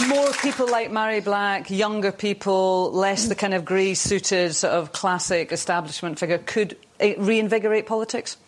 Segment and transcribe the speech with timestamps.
[0.00, 4.90] More people like Mhairi Black, younger people, less the kind of grey suited sort of
[4.92, 8.38] classic establishment figure, could reinvigorate politics?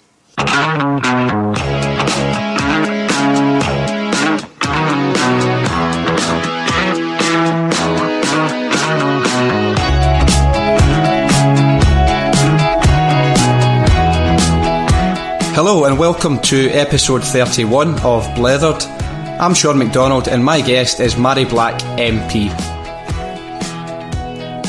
[15.54, 19.04] Hello and welcome to episode 31 of Blethered.
[19.41, 22.48] I'm Sean McDonald and my guest is Mhairi Black MP.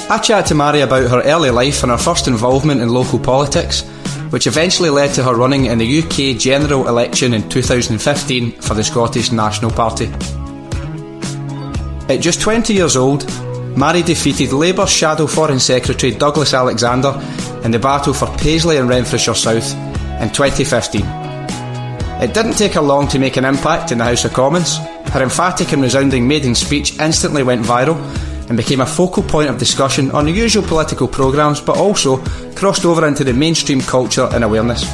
[0.09, 3.83] I chat to Mhairi about her early life and her first involvement in local politics,
[4.31, 8.83] which eventually led to her running in the UK general election in 2015 for the
[8.83, 10.07] Scottish National Party.
[12.11, 13.21] At just 20 years old,
[13.75, 17.13] Mhairi defeated Labour Shadow Foreign Secretary Douglas Alexander
[17.63, 19.75] in the battle for Paisley and Renfrewshire South
[20.19, 21.24] in 2015.
[22.21, 24.77] It didn't take her long to make an impact in the House of Commons.
[25.11, 27.97] Her emphatic and resounding maiden speech instantly went viral
[28.47, 32.23] and became a focal point of discussion on the usual political programmes, but also
[32.55, 34.89] crossed over into the mainstream culture and awareness.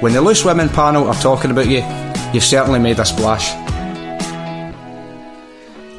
[0.00, 1.84] When the Loose Women panel are talking about you,
[2.32, 3.69] you've certainly made a splash.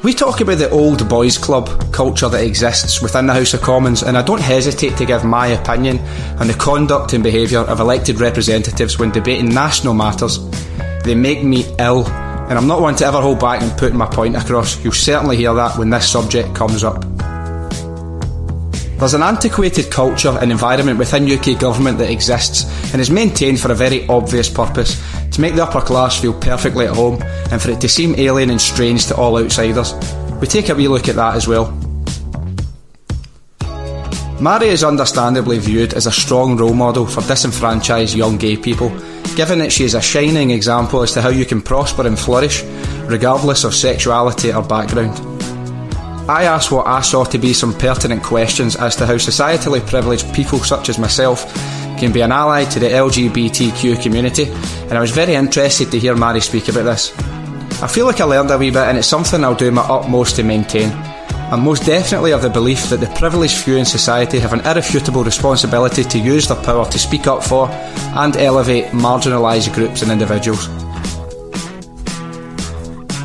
[0.02, 4.02] We talk about the old boys club culture that exists within the House of Commons,
[4.02, 6.00] and I don't hesitate to give my opinion
[6.40, 10.40] on the conduct and behaviour of elected representatives when debating national matters.
[11.04, 14.06] They make me ill, and I'm not one to ever hold back in putting my
[14.06, 14.82] point across.
[14.82, 17.04] You'll certainly hear that when this subject comes up.
[18.98, 23.70] There's an antiquated culture and environment within UK government that exists and is maintained for
[23.70, 25.00] a very obvious purpose
[25.32, 28.50] to make the upper class feel perfectly at home and for it to seem alien
[28.50, 29.94] and strange to all outsiders.
[30.40, 31.66] We take a wee look at that as well.
[34.42, 38.88] Mhairi is understandably viewed as a strong role model for disenfranchised young gay people,
[39.36, 42.64] given that she is a shining example as to how you can prosper and flourish,
[43.04, 45.16] regardless of sexuality or background.
[46.28, 50.34] I asked what I saw to be some pertinent questions as to how societally privileged
[50.34, 51.44] people such as myself
[52.02, 54.50] can be an ally to the LGBTQ community,
[54.88, 57.16] and I was very interested to hear Mhairi speak about this.
[57.80, 60.34] I feel like I learned a wee bit, and it's something I'll do my utmost
[60.36, 60.90] to maintain.
[61.52, 65.22] I'm most definitely of the belief that the privileged few in society have an irrefutable
[65.22, 70.66] responsibility to use their power to speak up for and elevate marginalised groups and individuals.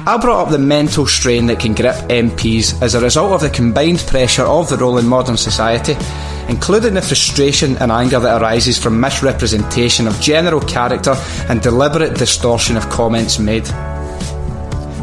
[0.06, 3.50] I brought up the mental strain that can grip MPs as a result of the
[3.50, 5.96] combined pressure of the role in modern society
[6.50, 11.16] including the frustration and anger that arises from misrepresentation of general character
[11.50, 13.66] and deliberate distortion of comments made.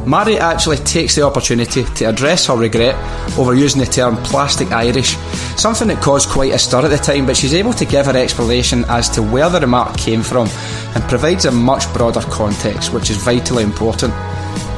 [0.04, 2.94] Mhairi actually takes the opportunity to address her regret
[3.38, 5.16] over using the term plastic Irish,
[5.56, 8.16] something that caused quite a stir at the time, but she's able to give her
[8.16, 10.47] explanation as to where the remark came from
[10.94, 14.12] and provides a much broader context, which is vitally important.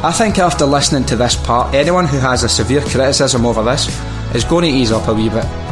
[0.05, 3.89] I think after listening to this part, anyone who has a severe criticism over this
[4.33, 5.66] is going to ease up a wee bit.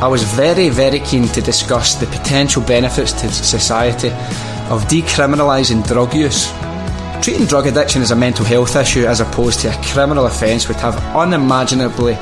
[0.00, 4.10] I was very, very keen to discuss the potential benefits to society
[4.70, 6.52] of decriminalising drug use.
[7.20, 10.76] Treating drug addiction as a mental health issue as opposed to a criminal offence would
[10.76, 12.16] have unimaginably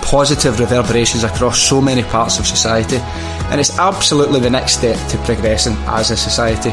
[0.00, 2.96] positive reverberations across so many parts of society,
[3.50, 6.70] and it's absolutely the next step to progressing as a society.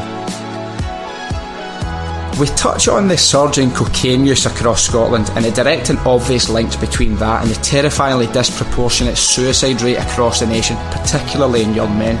[2.38, 6.76] We touch on the surging cocaine use across Scotland and the direct and obvious links
[6.76, 12.16] between that and the terrifyingly disproportionate suicide rate across the nation, particularly in young men.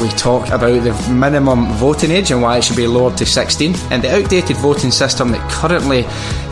[0.00, 3.74] We talk about the minimum voting age and why it should be lowered to 16,
[3.90, 6.06] and the outdated voting system that currently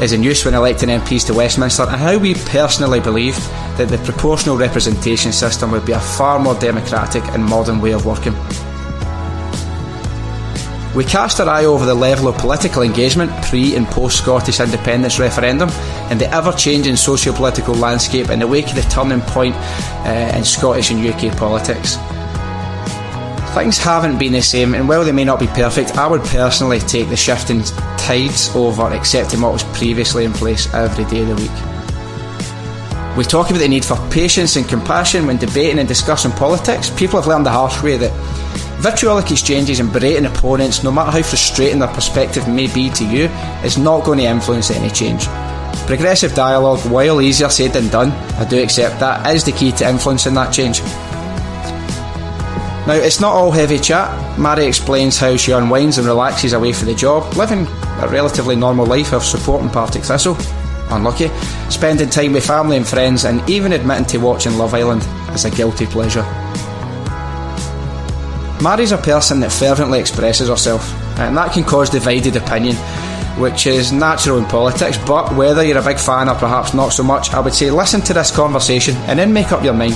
[0.04, 3.36] is in use when electing MPs to Westminster, and how we personally believe
[3.78, 8.04] that the proportional representation system would be a far more democratic and modern way of
[8.04, 8.34] working.
[10.94, 15.20] We cast our eye over the level of political engagement pre and post Scottish independence
[15.20, 15.70] referendum
[16.10, 20.32] and the ever changing socio political landscape in the wake of the turning point uh,
[20.36, 21.96] in Scottish and UK politics.
[23.54, 26.80] Things haven't been the same, and while they may not be perfect, I would personally
[26.80, 27.62] take the shifting
[27.96, 33.16] tides over accepting what was previously in place every day of the week.
[33.16, 36.90] We talk about the need for patience and compassion when debating and discussing politics.
[36.90, 38.12] People have learned the harsh way that
[38.80, 43.24] Vitriolic exchanges and berating opponents, no matter how frustrating their perspective may be to you,
[43.62, 45.26] is not going to influence any change.
[45.86, 48.10] Progressive dialogue, while easier said than done,
[48.40, 50.80] I do accept that, is the key to influencing that change.
[52.86, 54.08] Now, it's not all heavy chat.
[54.38, 57.66] Mhairi explains how she unwinds and relaxes away from the job, living
[58.00, 60.38] a relatively normal life of supporting Partick Thistle.
[60.88, 61.28] Unlucky.
[61.68, 65.50] Spending time with family and friends, and even admitting to watching Love Island as a
[65.50, 66.24] guilty pleasure.
[68.60, 72.76] Mhairi's a person that fervently expresses herself, and that can cause divided opinion
[73.40, 77.02] which is natural in politics, but whether you're a big fan or perhaps not so
[77.02, 79.94] much, I would say listen to this conversation and then make up your mind.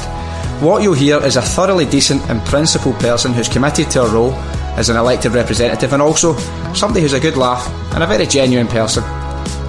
[0.62, 4.32] What you'll hear is a thoroughly decent and principled person who's committed to a role
[4.78, 6.37] as an elected representative and also
[6.72, 9.05] somebody who's a good laugh and a very genuine person.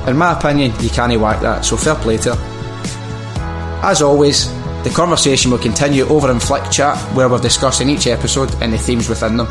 [0.08, 3.82] In my opinion, you can't whack that, so fair play to her.
[3.84, 4.48] As always,
[4.86, 8.78] the conversation will continue over in Flick Chat, where we're discussing each episode and the
[8.78, 9.48] themes within them.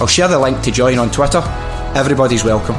[0.00, 1.40] I'll share the link to join on Twitter.
[1.94, 2.74] Everybody's welcome.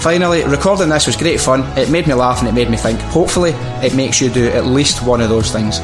[0.00, 1.62] Finally, recording this was great fun.
[1.78, 2.98] It made me laugh and it made me think.
[3.02, 3.52] Hopefully,
[3.86, 5.78] it makes you do at least one of those things.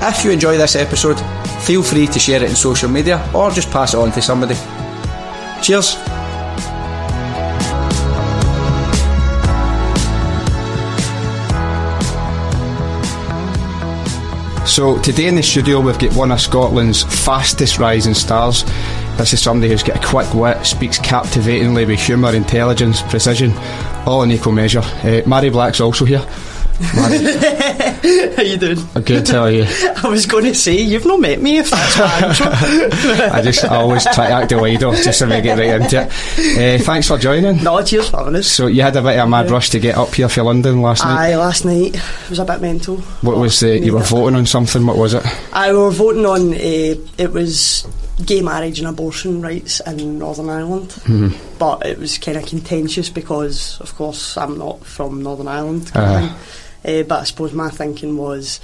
[0.00, 1.18] If you enjoy this episode,
[1.62, 4.54] feel free to share it in social media or just pass it on to somebody.
[5.60, 6.13] Cheers!
[14.74, 18.64] So today in the studio we've got one of Scotland's fastest rising stars.
[19.16, 23.52] This is somebody who's got a quick wit, speaks captivatingly with humour, intelligence, precision,
[24.04, 24.80] all in equal measure.
[24.80, 26.26] Uh, Mhairi Black's also here.
[26.80, 28.78] How you doing?
[28.94, 29.64] I'm good, how are you?
[30.02, 33.28] I was going to say you've not met me if that's my.
[33.32, 36.02] I just I always try to act a wider just to make it right into
[36.02, 36.80] it.
[36.80, 37.62] Uh, thanks for joining.
[37.62, 38.46] no, cheers for having us.
[38.48, 40.82] So you had a bit of a mad rush to get up here for London
[40.82, 41.30] last night.
[41.30, 41.96] Aye, last night
[42.28, 42.96] was a bit mental.
[43.22, 44.84] What was the you were voting on something?
[44.86, 45.24] What was it?
[45.52, 46.56] I were voting on uh,
[47.18, 47.86] it was
[48.26, 51.58] gay marriage and abortion rights in Northern Ireland, Mm-hmm.
[51.58, 55.88] but it was kind of contentious because, of course, I'm not from Northern Ireland.
[55.88, 56.30] Thing.
[56.84, 58.60] Uh, but I suppose my thinking was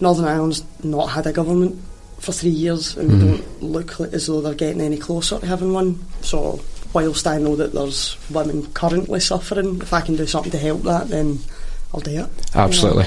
[0.00, 1.82] Northern Ireland's not had a government
[2.18, 5.72] for three years and they don't look as though they're getting any closer to having
[5.72, 5.98] one.
[6.22, 6.60] So
[6.92, 10.82] whilst I know that there's women currently suffering, if I can do something to help
[10.82, 11.38] that, then
[11.92, 12.30] I'll do it.
[12.54, 13.06] Absolutely.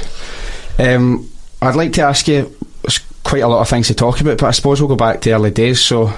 [0.78, 1.30] Um,
[1.62, 4.48] I'd like to ask you there's quite a lot of things to talk about, but
[4.48, 5.82] I suppose we'll go back to early days.
[5.82, 6.14] So,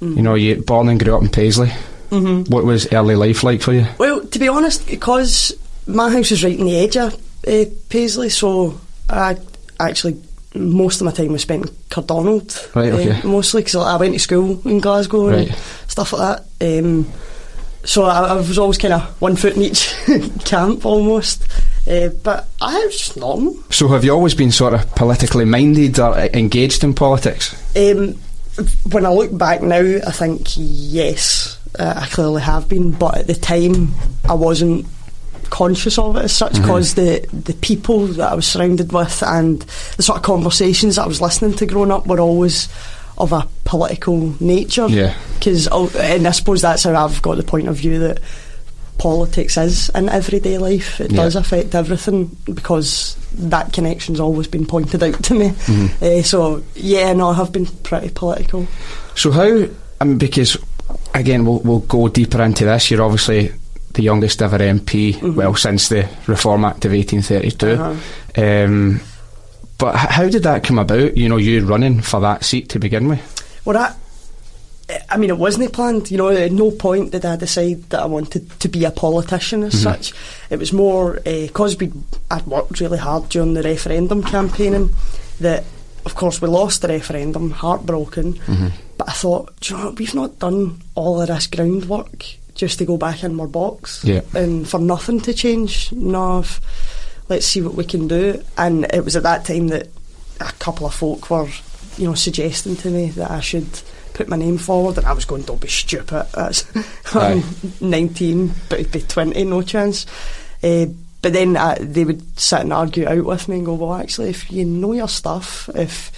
[0.00, 1.72] you know, you born and grew up in Paisley.
[2.10, 2.52] Mm-hmm.
[2.52, 3.86] What was early life like for you?
[3.98, 5.52] Well, to be honest, because
[5.86, 9.36] my house is right in the edge of uh, Paisley, so I
[9.80, 10.20] actually
[10.54, 12.68] most of my time was spent in Cardonald.
[12.74, 13.20] Right, okay.
[13.20, 15.58] uh, mostly because I went to school in Glasgow and Right.
[15.86, 16.78] stuff like that.
[16.80, 17.06] Um,
[17.84, 19.94] so I, I was always kind of one foot in each
[20.44, 21.44] camp almost.
[21.88, 23.56] Uh, but I was just normal.
[23.70, 27.54] So, have you always been sort of politically minded or engaged in politics?
[27.76, 28.14] Um,
[28.90, 33.26] when I look back now, I think yes, uh, I clearly have been, but at
[33.26, 33.94] the time
[34.28, 34.86] I wasn't
[35.50, 39.60] conscious of it as such because the the people that I was surrounded with and
[39.96, 42.68] the sort of conversations that I was listening to growing up were always
[43.16, 44.86] of a political nature.
[44.88, 45.14] Yeah.
[45.34, 45.66] Because
[45.96, 48.20] and I suppose that's how I've got the point of view that
[48.98, 51.00] politics is in everyday life.
[51.00, 51.22] It Yeah.
[51.22, 55.48] does affect everything because that connection's always been pointed out to me.
[55.50, 56.04] Mm-hmm.
[56.04, 58.66] Uh, so yeah, no, I have been pretty political.
[59.14, 59.66] So, how,
[60.00, 60.56] I mean, because
[61.14, 62.90] again, we'll, we'll go deeper into this.
[62.90, 63.52] You're obviously
[63.98, 67.66] the youngest ever MP, well, since the Reform Act of 1832.
[67.66, 68.40] Uh-huh.
[68.40, 69.00] Um,
[69.76, 71.16] but how did that come about?
[71.16, 73.60] You know, you running for that seat to begin with?
[73.64, 73.96] Well, that.
[75.10, 76.10] I mean, it wasn't planned.
[76.10, 79.64] You know, at no point did I decide that I wanted to be a politician
[79.64, 80.14] as such.
[80.48, 81.92] It was more because we
[82.30, 84.94] I'd worked really hard during the referendum campaigning.
[85.40, 85.64] That,
[86.06, 88.40] of course, we lost the referendum, heartbroken.
[88.96, 92.78] But I thought, do you know, what, we've not done all of this groundwork just
[92.78, 94.20] to go back in our box Yeah.
[94.34, 95.90] and for nothing to change.
[95.92, 96.60] No, if-
[97.30, 98.42] let's see what we can do.
[98.58, 99.86] And it was at that time that
[100.40, 101.48] a couple of folk were,
[101.96, 103.66] you know, suggesting to me that I should
[104.14, 106.64] put my name forward, and I was going, "Don't be stupid." That's
[107.14, 107.42] I'm
[107.80, 110.04] 19, but it'd be 20, no chance.
[110.62, 110.86] Uh,
[111.22, 114.30] but then uh, they would sit and argue out with me and go, "Well, actually,
[114.30, 116.10] if you know your stuff, if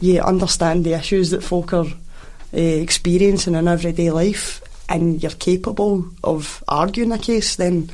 [0.00, 6.04] you understand the issues that folk are uh, experiencing in everyday life, and you're capable
[6.24, 7.90] of arguing a case, then."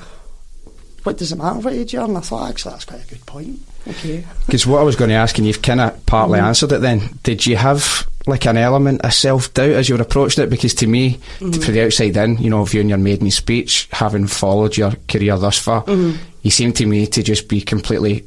[1.04, 2.06] What does it matter what age you are?
[2.06, 3.60] And I thought, actually, that's quite a good point.
[3.86, 4.24] Okay.
[4.46, 6.48] Because what I was going to ask, and you've kind of partly mm-hmm.
[6.48, 10.02] answered it then, did you have like an element of self doubt as you were
[10.02, 10.50] approaching it?
[10.50, 14.26] Because to me, t- for the outside in, you know, viewing your maiden speech, having
[14.26, 16.16] followed your career thus far, mm-hmm.
[16.42, 18.24] you seem to me to just be completely,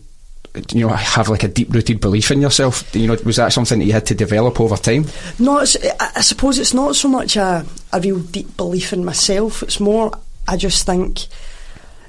[0.72, 2.96] you know, I have like a deep rooted belief in yourself.
[2.96, 5.06] You know, was that something that you had to develop over time?
[5.40, 9.64] No, it's, I, suppose it's not so much a, a real deep belief in myself.
[9.64, 10.12] It's more,
[10.48, 11.28] I just think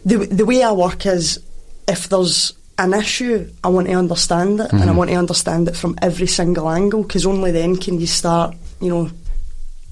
[0.05, 1.41] the the way I work is
[1.87, 5.77] if there's an issue, I want to understand it, and I want to understand it
[5.77, 9.11] from every single angle, because only then can you start, you know,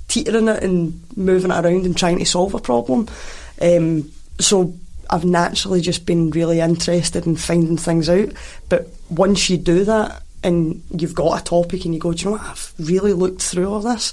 [0.06, 3.08] teetering it and moving it around and trying to solve a problem.
[3.60, 4.72] Um, so
[5.10, 8.30] I've naturally just been really interested in finding things out.
[8.68, 12.24] But once you do that, and you've got a topic and you go, do you
[12.26, 14.12] know what, I've really looked through all this.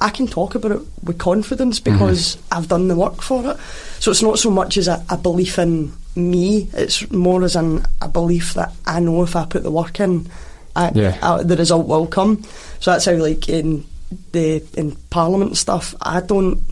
[0.00, 2.54] I can talk about it with confidence because mm-hmm.
[2.54, 3.56] I've done the work for it.
[3.98, 7.84] So it's not so much as a, a belief in me, it's more as an,
[8.00, 10.30] a belief that I know if I put the work in,
[10.76, 11.18] I, yeah.
[11.20, 12.42] I, the result will come.
[12.80, 13.84] So that's how, like, in
[14.32, 16.62] the in Parliament stuff, I don't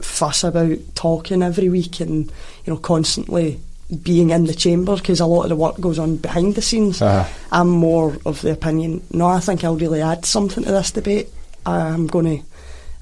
[0.00, 2.26] fuss about talking every week and,
[2.64, 3.60] you know, constantly
[4.02, 7.02] being in the chamber because a lot of the work goes on behind the scenes.
[7.02, 7.28] Uh-huh.
[7.50, 11.28] I'm more of the opinion, no, I think I'll really add something to this debate.
[11.66, 12.44] I'm going to,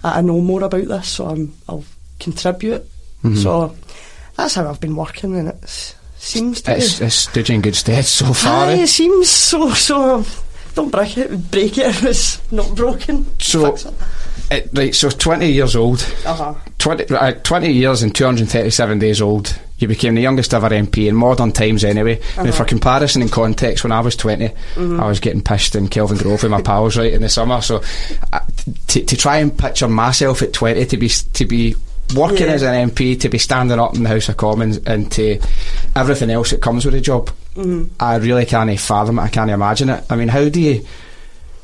[0.02, 1.84] I know more about this, so I'm, I'll
[2.18, 2.82] contribute.
[3.22, 3.36] Mm-hmm.
[3.36, 3.76] So
[4.36, 6.76] that's how I've been working, and it seems to.
[6.76, 8.66] It's, it's stood in good stead so far.
[8.66, 8.82] Aye, eh?
[8.82, 9.70] It seems so.
[9.74, 10.24] So
[10.78, 11.50] don't break it.
[11.50, 13.26] Break it if it's not broken.
[13.40, 13.76] So.
[14.50, 16.54] It, right, so 20 years old, uh-huh.
[16.78, 21.14] 20, uh, 20 years and 237 days old, you became the youngest ever MP in
[21.14, 22.18] modern times anyway.
[22.18, 22.44] Uh-huh.
[22.44, 25.00] Mean, for comparison and context, when I was 20, mm-hmm.
[25.00, 27.60] I was getting pissed in Kelvingrove with my pals right in the summer.
[27.60, 27.82] So
[28.32, 28.40] uh,
[28.86, 31.74] to, to try and picture myself at 20 to be to be
[32.14, 32.54] working yeah.
[32.54, 35.38] as an MP, to be standing up in the House of Commons, and to
[35.94, 37.94] everything else that comes with the job, mm-hmm.
[38.00, 39.22] I really can't fathom it.
[39.22, 40.04] I can't imagine it.
[40.10, 40.86] I mean, how do you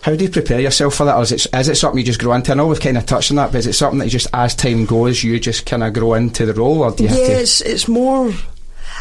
[0.05, 2.21] how do you prepare yourself for that, or is it, is it something you just
[2.21, 2.53] grow into?
[2.53, 4.55] I know we've kind of touched on that, but is it something that just as
[4.55, 7.27] time goes, you just kind of grow into the role, or do you yeah, have
[7.27, 7.41] to?
[7.41, 8.31] it's, it's more.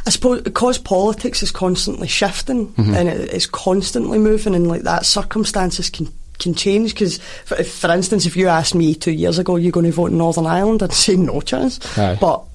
[0.06, 2.94] I suppose because politics is constantly shifting mm-hmm.
[2.94, 6.08] and it, it's constantly moving, and like that, circumstances can
[6.40, 6.94] can change.
[6.94, 10.12] Because, for, for, instance, if you asked me two years ago, you're going to vote
[10.12, 11.98] in Northern Ireland, I'd say no chance.
[11.98, 12.18] Aye.
[12.20, 12.46] But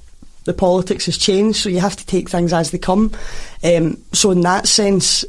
[0.48, 3.12] the politics has changed, so you have to take things as they come.
[3.62, 5.24] Um, so in that sense,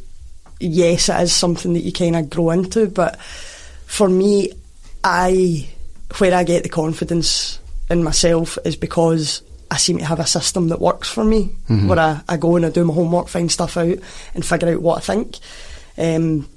[0.62, 2.88] yes, it is something that you kind of grow into.
[2.88, 3.20] But
[3.86, 4.54] for me,
[5.04, 5.70] I
[6.18, 7.60] where I get the confidence
[7.90, 11.90] in myself is because I seem to have a system that works for me, mm-hmm.
[11.90, 13.98] where I, I, go and I do my homework, find stuff out,
[14.34, 15.38] and figure out what I think.
[15.98, 16.48] Um,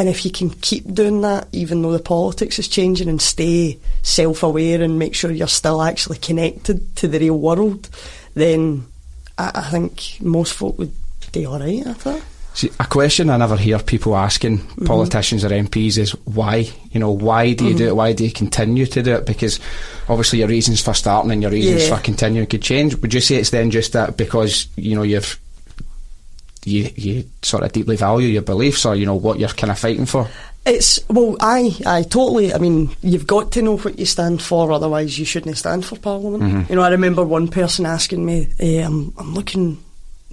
[0.00, 3.78] and if you can keep doing that, even though the politics is changing, and stay
[4.00, 7.90] self aware and make sure you're still actually connected to the real world,
[8.32, 8.86] then
[9.36, 10.94] I, I think most folk would
[11.32, 12.22] do alright, I thought.
[12.54, 14.86] See, a question I never hear people asking mm-hmm.
[14.86, 16.70] politicians or MPs is why?
[16.92, 17.78] You know, why do you mm-hmm.
[17.78, 17.96] do it?
[17.96, 19.26] Why do you continue to do it?
[19.26, 19.60] Because
[20.08, 21.94] obviously your reasons for starting and your reasons yeah.
[21.94, 22.96] for continuing could change.
[22.96, 25.38] Would you say it's then just that because you know you've
[26.64, 29.78] you you sort of deeply value your beliefs or you know what you're kind of
[29.78, 30.28] fighting for?
[30.66, 32.52] It's well, I I totally.
[32.52, 35.96] I mean, you've got to know what you stand for, otherwise you shouldn't stand for
[35.96, 36.42] Parliament.
[36.42, 36.72] Mm-hmm.
[36.72, 39.82] You know, I remember one person asking me, eh, "I'm I'm looking."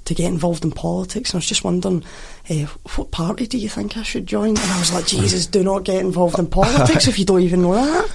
[0.07, 1.31] to get involved in politics.
[1.31, 2.03] And I was just wondering,
[2.49, 2.65] uh,
[2.95, 4.49] what party do you think I should join?
[4.49, 7.61] And I was like, Jesus, do not get involved in politics if you don't even
[7.61, 8.09] know that.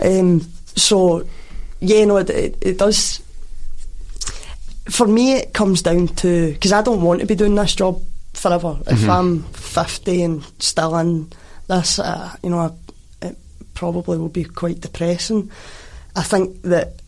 [0.00, 0.42] Um,
[0.76, 1.26] so,
[1.80, 3.20] yeah, no, it, it, it, does.
[4.86, 8.02] For me, it comes down to because I don't want to be doing this job
[8.34, 8.74] forever.
[8.74, 8.90] Mm-hmm.
[8.92, 11.32] If I'm 50 and still in
[11.68, 13.36] this, uh, you know, I, it
[13.74, 15.50] probably will be quite depressing.
[16.14, 17.00] I think that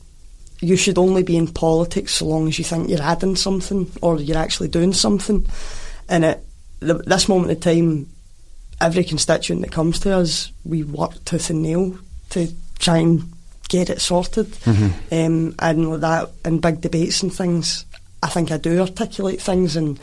[0.61, 4.19] you should only be in politics so long as you think you're adding something or
[4.21, 5.47] you're actually doing something.
[6.09, 6.43] And at
[6.81, 8.09] this moment in time,
[8.81, 11.99] every constituent that comes to us, we work tooth and nail
[12.31, 13.33] to try and
[13.69, 14.47] get it sorted.
[14.47, 15.15] Mm-hmm.
[15.15, 17.85] Um, and with that, in big debates and things,
[18.23, 19.99] I think I do articulate things and,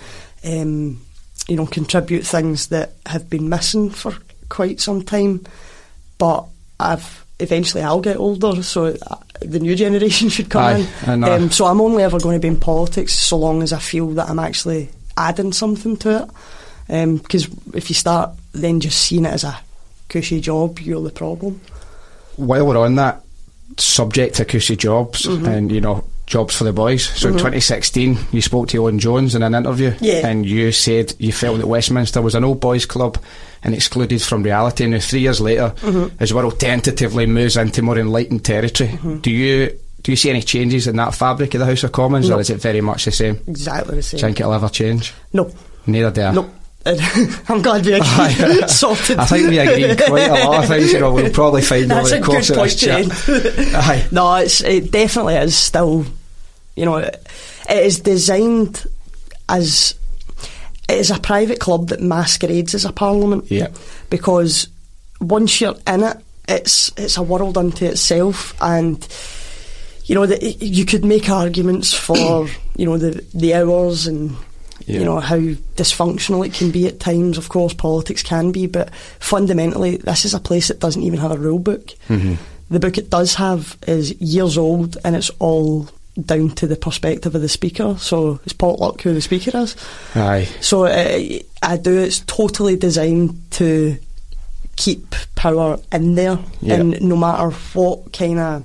[0.46, 1.02] um,
[1.48, 4.14] you know, contribute things that have been missing for
[4.50, 5.46] quite some time.
[6.18, 6.46] But
[6.80, 11.24] I've eventually I'll get older, so uh, the new generation should come Aye, in.
[11.24, 14.10] Um, so I'm only ever going to be in politics so long as I feel
[14.12, 16.30] that I'm actually adding something to it.
[17.18, 19.58] Because um, if you start then just seeing it as a
[20.10, 21.62] cushy job, you're the problem.
[22.36, 23.24] While we're on that
[23.78, 25.46] subject to cushy jobs, mm-hmm.
[25.46, 27.06] and you know jobs for the boys.
[27.06, 27.38] So mm-hmm.
[27.38, 30.28] in 2016, you spoke to Owen Jones in an interview, yeah.
[30.28, 33.18] and you said you felt that Westminster was an old boys' club
[33.64, 34.86] and excluded from reality.
[34.88, 36.16] Now, three years later, mm-hmm.
[36.20, 39.18] as tentatively moves into more enlightened territory, mm-hmm.
[39.18, 42.30] do you do you see any changes in that fabric of the House of Commons,
[42.30, 42.38] no.
[42.38, 43.40] or is it very much the same?
[43.48, 44.18] Exactly the same.
[44.18, 45.14] Do you think it'll ever change?
[45.32, 45.50] No.
[45.88, 46.34] Neither do I.
[46.34, 46.50] No.
[47.48, 48.68] I'm glad we agree.
[48.68, 49.18] sorted.
[49.18, 50.92] I think we agree quite a lot of things.
[50.92, 54.12] You know, we'll probably find over the course of this chat.
[54.12, 56.06] no, it's, it definitely is still.
[56.76, 57.28] You know, it,
[57.70, 58.86] it is designed
[59.48, 59.96] as
[60.90, 63.50] it is a private club that masquerades as a parliament.
[63.50, 63.70] Yeah.
[64.10, 64.68] Because
[65.22, 69.08] once you're in it, it's it's a world unto itself, and
[70.06, 74.36] you know that you could make arguments for you know the the hours and
[74.86, 75.00] yeah.
[75.00, 77.38] you know how dysfunctional it can be at times.
[77.38, 81.32] Of course, politics can be, but fundamentally, this is a place that doesn't even have
[81.32, 81.88] a rule book.
[82.10, 82.36] Mm-hmm.
[82.70, 85.90] The book it does have is years old, and it's all
[86.26, 87.96] down to the perspective of the speaker.
[87.98, 89.76] So it's potluck who the speaker is.
[90.16, 90.48] Aye.
[90.62, 91.98] So uh, I do.
[92.00, 93.98] It's totally designed to
[94.76, 96.76] keep power in there, Yeah.
[96.76, 98.64] and no matter what kind of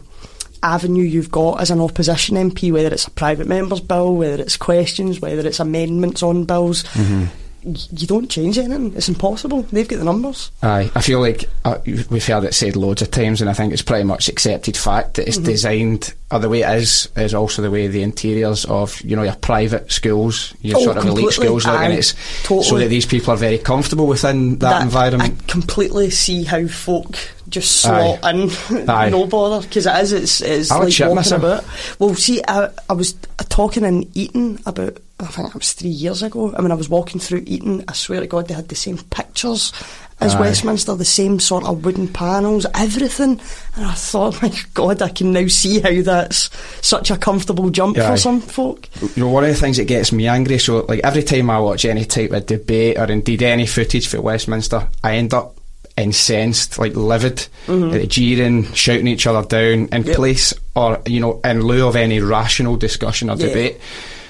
[0.62, 4.56] avenue you've got as an opposition MP, whether it's a private member's bill, whether it's
[4.56, 7.28] questions, whether it's amendments on bills, y-
[7.64, 8.94] you don't change anything.
[8.94, 9.62] It's impossible.
[9.62, 10.50] They've got the numbers.
[10.62, 11.78] Aye, I feel like uh,
[12.10, 15.14] we've heard it said loads of times, and I think it's pretty much accepted fact
[15.14, 15.46] that it's Mm-hmm.
[15.46, 19.22] designed, or the way it is, is also the way the interiors of you know
[19.24, 23.06] your private schools, your Oh, sort of elite schools, look, and it's so that these
[23.06, 25.40] people are very comfortable within that, environment.
[25.42, 27.16] I completely see how folk
[27.48, 28.16] just Aye.
[28.18, 29.08] slot in, Aye.
[29.10, 30.12] no bother, because it is.
[30.12, 31.42] It's, it's I like shit walking myself.
[31.42, 31.64] about.
[31.98, 33.14] Well, see, I, I was
[33.48, 34.98] talking in Eton about.
[35.20, 36.54] I think it was three years ago.
[36.56, 37.84] I mean, I was walking through Eton.
[37.88, 39.72] I swear to God, they had the same pictures
[40.20, 40.40] as Aye.
[40.40, 43.40] Westminster, the same sort of wooden panels, everything.
[43.74, 46.50] And I thought, my God, I can now see how that's
[46.86, 48.10] such a comfortable jump Aye.
[48.12, 48.88] for some folk.
[49.16, 51.58] you know, one of the things that gets me angry, so like every time I
[51.58, 55.57] watch any type of debate or indeed any footage for Westminster, I end up
[55.98, 60.06] incensed, like livid, uh, jeering, shouting each other down in Mm-hmm.
[60.08, 60.16] Yep.
[60.16, 63.48] place or, you know, in lieu of any rational discussion or Yeah.
[63.48, 63.80] debate.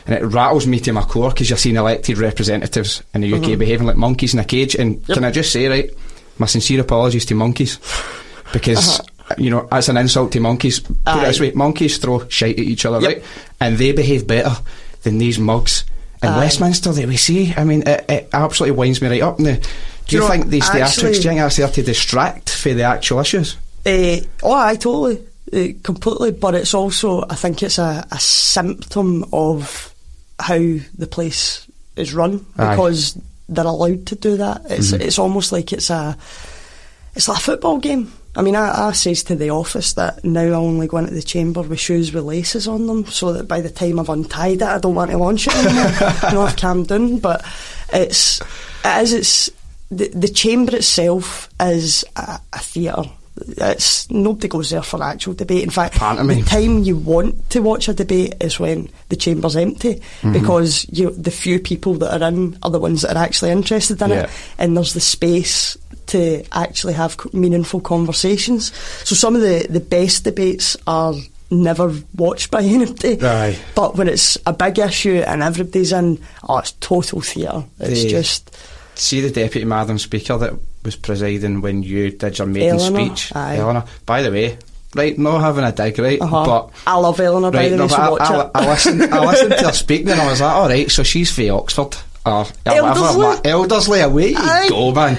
[0.07, 3.41] And it rattles me to my core because you're seeing elected representatives in the UK
[3.43, 3.59] Mm-hmm.
[3.59, 4.75] behaving like monkeys in a cage.
[4.75, 5.91] And can I just say, right,
[6.39, 7.79] my sincere apologies to monkeys
[8.53, 9.01] because.
[9.37, 10.81] You know, that's an insult to monkeys.
[10.81, 11.27] Put it Uh-huh.
[11.27, 13.09] This way: monkeys throw shite at each other, Yep.
[13.17, 13.23] right?
[13.61, 14.57] and they behave better
[15.03, 15.85] than these mugs
[16.23, 16.39] in Aye.
[16.39, 17.53] Westminster that we see.
[17.55, 19.39] I mean, it, it absolutely winds me right up.
[19.39, 19.59] Now,
[20.09, 22.83] do you, you think these theatrics do you think that's there to distract for the
[22.83, 23.57] actual issues?
[23.87, 26.33] Uh, oh, I totally, uh, completely.
[26.33, 29.95] But it's also, I think it's a, a symptom of
[30.41, 32.71] how the place is run Aye.
[32.71, 34.63] because they're allowed to do that.
[34.71, 36.17] It's it's almost like it's a
[37.15, 38.13] it's like a football game.
[38.37, 41.23] I mean, I, I says to the office that now I only go into the
[41.23, 44.63] chamber with shoes with laces on them, so that by the time I've untied it,
[44.63, 46.13] I don't want to launch it anymore.
[46.23, 47.19] you know, I've calmed down.
[47.19, 47.45] But
[47.93, 48.41] it's
[48.85, 49.51] it is it's
[49.91, 53.11] the the chamber itself is a, a theatre.
[53.59, 55.63] It's nobody goes there for an actual debate.
[55.63, 56.41] In fact, Pantomime.
[56.41, 60.33] the time you want to watch a debate is when the chamber's empty Mm-hmm.
[60.33, 64.03] because you the few people that are in are the ones that are actually interested
[64.03, 64.25] in Yeah.
[64.25, 68.73] it, and there's the space to actually have meaningful conversations.
[69.05, 71.15] So some of the the best debates are
[71.51, 73.23] never watched by anybody.
[73.25, 73.57] Aye.
[73.77, 77.65] But when it's a big issue and everybody's in, oh, it's total theatre.
[77.79, 78.51] It's just
[78.99, 80.53] See the deputy madam speaker that
[80.85, 83.57] was presiding when you did your maiden Eleanor, speech, aye.
[83.57, 83.85] Eleanor.
[84.05, 84.59] By the way,
[84.95, 86.45] right, not having a dig, right, uh-huh.
[86.45, 86.71] but.
[86.87, 87.93] I love Eleanor by Right, the no, way.
[87.95, 88.51] I, watch I, it.
[88.55, 89.03] I listened.
[89.05, 91.97] I listened to her speaking, and I was like, "All right, so she's for Oxford
[92.27, 93.19] or or whatever, Elderslie?
[93.19, 94.69] like, Elderslie, away you Aye.
[94.69, 95.17] go, man."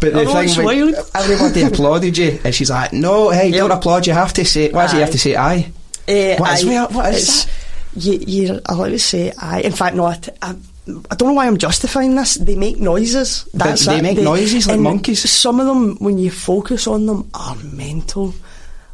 [0.00, 3.56] But the I thing, when everybody applauded you, and she's like, "No, hey, Yep.
[3.58, 4.06] don't applaud.
[4.08, 4.70] You have to say.
[4.72, 5.70] Why do you have to say aye?"
[6.08, 7.46] Eh, What is aye, we- what is it's-
[7.94, 9.60] You, you're allowed to say aye.
[9.60, 10.54] In fact, no, I, t- I,
[10.88, 12.34] I don't know why I'm justifying this.
[12.34, 13.44] They make noises.
[13.54, 14.02] They- That's they it.
[14.02, 15.28] make noises like monkeys.
[15.30, 18.34] Some of them, when you focus on them, are mental.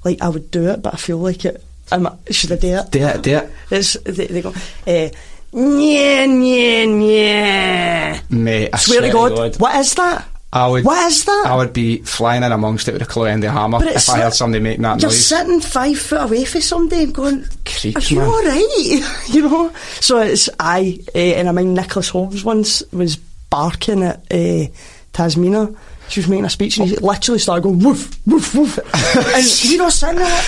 [0.04, 1.62] Like I would do it, but I feel like it.
[1.90, 2.90] I'm, should I do it?
[2.90, 4.52] Do it, do it, It's, they, they go,
[4.86, 5.10] eh,
[5.52, 8.20] yeah, yeah, yeah.
[8.28, 8.68] mate.
[8.72, 10.28] I Swear to God, what is that?
[10.52, 10.84] I would.
[10.84, 11.44] What is that?
[11.46, 14.20] I would be flying in amongst it with a claw and the hammer if I
[14.22, 15.26] heard somebody making that You're noise.
[15.26, 18.28] sitting five foot away from somebody and going, Creeps, Are you man.
[18.28, 19.28] alright?
[19.28, 19.72] you know?
[20.00, 24.66] So it's I, uh, and I mean, Nicholas Soames once was barking at uh,
[25.12, 25.76] Tasmina.
[26.08, 28.78] She was making a speech and he literally started going, woof, woof, woof.
[29.34, 30.44] and you know, sitting there like,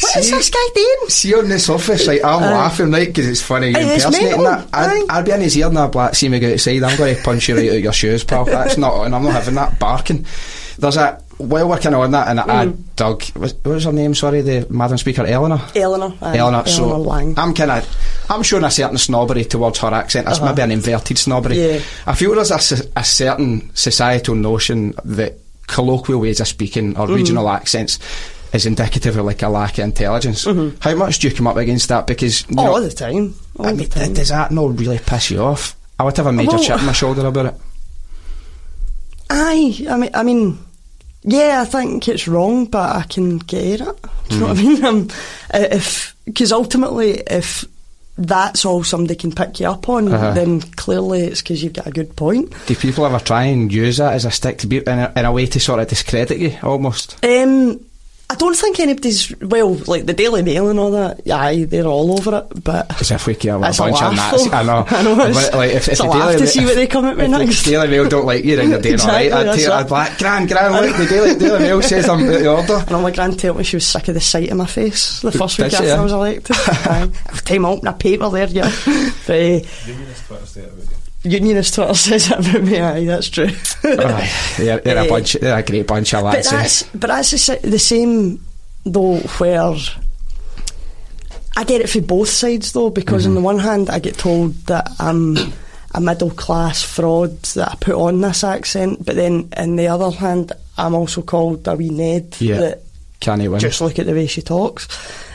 [0.00, 1.08] what is See- this guy doing?
[1.08, 2.50] See on this office, like I'm Aye.
[2.52, 4.68] laughing, right, because it's funny you impersonating that.
[4.72, 5.04] I'd.
[5.10, 7.16] I'd be in his ear and I'd be like, see me go outside, I'm going
[7.16, 8.44] to punch you right out of your shoes, pal.
[8.44, 10.24] That's not, and I'm not having that barking.
[10.78, 12.78] There's a, while we're on that, and I, Mm.
[12.96, 15.60] Doug, what what was her name, sorry, the Madam Speaker, Eleanor?
[15.74, 16.14] Eleanor.
[16.22, 17.38] aye, Eleanor, so Eleanor Laing.
[17.38, 20.26] I'm kind of, I'm showing a certain snobbery towards her accent.
[20.26, 20.50] That's Uh-huh.
[20.50, 21.56] maybe an inverted snobbery.
[21.60, 21.80] Yeah.
[22.06, 22.58] I feel there's a
[23.04, 27.98] certain societal notion that colloquial ways of speaking or regional accents
[28.52, 30.44] is indicative of like a lack of intelligence.
[30.80, 32.06] How much do you come up against that?
[32.06, 32.58] Because Mm-hmm.
[32.58, 33.34] All know, the time.
[33.58, 34.14] All I the time.
[34.14, 35.76] does that not really piss you off?
[35.98, 37.54] I would have a major Well- chip on my shoulder about it.
[39.30, 40.58] Aye, I mean, I mean,
[41.22, 44.02] yeah, I think it's wrong, but I can get it.
[44.28, 44.84] Do you know what I mean?
[44.84, 45.08] Um,
[45.54, 47.64] if because ultimately, if
[48.18, 50.32] that's all somebody can pick you up on, Uh-huh.
[50.34, 52.52] then clearly it's because you've got a good point.
[52.66, 55.24] Do people ever try and use that as a stick to beat in a, in
[55.24, 57.16] a way to sort of discredit you almost?
[57.24, 57.80] Um,
[58.32, 61.20] I don't think anybody's well, like the Daily Mail and all that.
[61.30, 64.02] Aye, they're all over it, but As if we care what It's a a bunch
[64.02, 64.52] of laugh, Nazis.
[64.52, 64.84] I know.
[64.88, 66.74] I know, it's- But, like, if, if it's the a laugh Daily to see what
[66.76, 67.64] they come at me if next.
[67.64, 69.32] The Daily Mail don't like you, then you're doing Exactly, alright.
[69.32, 69.72] I'd, that's take, it.
[69.72, 72.84] I'd be like, Gran, Gran, look, the Daily, Daily Mail says I'm out of order.
[72.86, 75.20] And all my grand told me she was sick of the sight of my face
[75.20, 75.96] the first week after yeah?
[75.96, 76.56] I was elected.
[76.58, 77.10] Aye.
[77.28, 78.72] Every time I open a paper there, yeah.
[79.26, 79.60] But, uh,
[81.24, 82.44] Unionist Twitter state about you.
[82.44, 83.48] Says that about me, aye, that's true.
[83.84, 85.32] Aye, they're, they're a Eh, bunch.
[85.34, 86.48] They're a great bunch of but lads.
[86.52, 86.56] eh?
[86.56, 88.44] that's but that's the, the same
[88.84, 89.74] though where
[91.56, 94.54] I get it for both sides though because on the one hand I get told
[94.66, 95.36] that I'm
[95.94, 100.10] a middle class fraud that I put on this accent but then on the other
[100.10, 102.56] hand I'm also called a wee Ned Yeah.
[102.58, 102.82] that
[103.20, 103.60] Can he win?
[103.60, 104.88] just look at the way she talks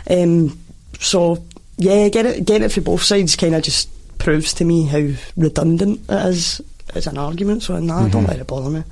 [0.10, 0.58] um,
[1.00, 1.44] so
[1.78, 3.88] yeah get it get it for both sides kind of just
[4.20, 6.62] proves to me how redundant it is
[6.96, 8.84] as an argument so nah, don't let it bother me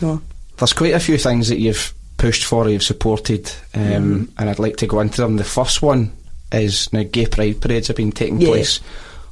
[0.00, 0.20] no
[0.58, 4.24] There's quite a few things that you've pushed for, you've supported, um, Mm-hmm.
[4.38, 5.36] and I'd like to go into them.
[5.36, 6.12] The first one
[6.52, 8.48] is now gay pride parades have been taking Yeah.
[8.48, 8.78] place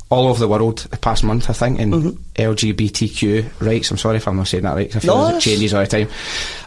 [0.09, 2.17] all over the world the past month, I think, in Mhm.
[2.35, 3.91] LGBTQ rights.
[3.91, 5.83] I'm sorry if I'm not saying that right, I feel No, as it changes all
[5.85, 6.09] the time.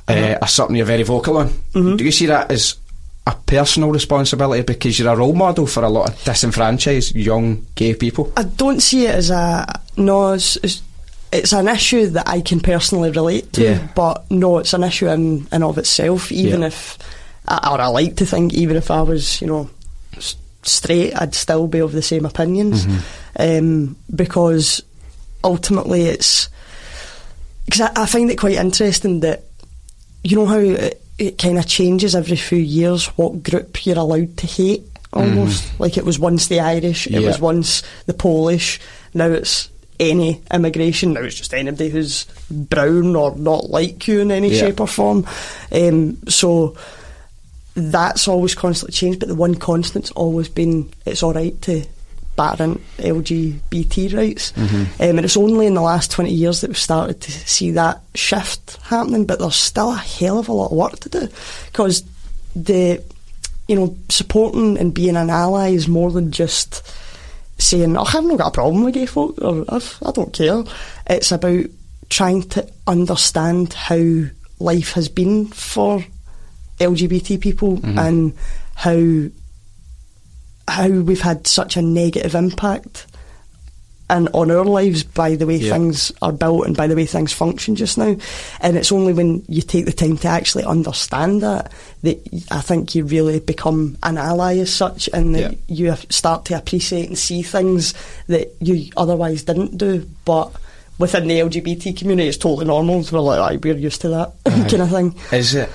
[0.07, 1.49] Uh, are something you're very vocal on.
[1.49, 1.95] Mm-hmm.
[1.97, 2.75] Do you see that as
[3.25, 7.93] a personal responsibility because you're a role model for a lot of disenfranchised young gay
[7.95, 8.31] people?
[8.35, 9.65] I don't see it as a
[9.97, 10.33] no.
[10.33, 10.81] It's, it's,
[11.31, 13.87] it's an issue that I can personally relate to, Yeah.
[13.95, 16.31] but no, it's an issue in and of itself.
[16.31, 16.67] Even Yeah.
[16.67, 16.97] if,
[17.47, 19.69] or I like to think, even if I was, you know,
[20.63, 22.85] straight, I'd still be of the same opinions,
[23.39, 24.81] um, because
[25.43, 26.49] ultimately it's
[27.65, 29.43] because I, I find it quite interesting that
[30.23, 34.35] you know how it, it kind of changes every few years what group you're allowed
[34.37, 37.27] to hate almost like it was once the Irish it Yeah.
[37.27, 38.79] was once the Polish
[39.13, 44.31] now it's any immigration now it's just anybody who's brown or not like you in
[44.31, 44.59] any Yeah.
[44.61, 45.25] shape or form
[45.71, 46.75] um, so
[47.75, 51.83] that's always constantly changed but the one constant's always been it's alright to
[52.35, 54.53] batter in LGBT rights.
[54.99, 58.01] Um, and it's only in the last 20 years that we've started to see that
[58.15, 61.27] shift happening but there's still a hell of a lot of work to do
[61.65, 62.03] because
[62.55, 63.03] the
[63.67, 66.95] you know supporting and being an ally is more than just
[67.57, 70.63] saying oh, I've not got a problem with gay folk or I've, I don't care.
[71.07, 71.65] It's about
[72.09, 74.25] trying to understand how
[74.59, 76.03] life has been for
[76.79, 78.33] LGBT people and
[78.75, 79.29] how
[80.67, 83.05] how we've had such a negative impact
[84.09, 85.71] and on our lives by the way Yeah.
[85.73, 88.15] things are built and by the way things function just now.
[88.59, 91.71] And it's only when you take the time to actually understand that
[92.03, 92.19] that
[92.51, 95.87] I think you really become an ally as such, and that Yeah.
[95.87, 97.93] you start to appreciate and see things
[98.27, 100.51] that you otherwise didn't do, but.
[100.99, 103.03] Within the LGBT community, it's totally normal.
[103.03, 105.15] So we're like, "Aye, we're used to that kind of thing.
[105.31, 105.67] Is it?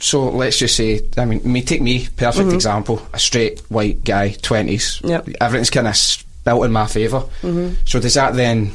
[0.00, 4.30] So let's just say, I mean, me take me perfect example, a straight white guy,
[4.42, 4.98] twenties.
[4.98, 5.08] Mm-hmm.
[5.08, 5.28] Yep.
[5.40, 5.96] Everything's kind of
[6.44, 7.74] built in my favor Mm-hmm.
[7.84, 8.72] So does that then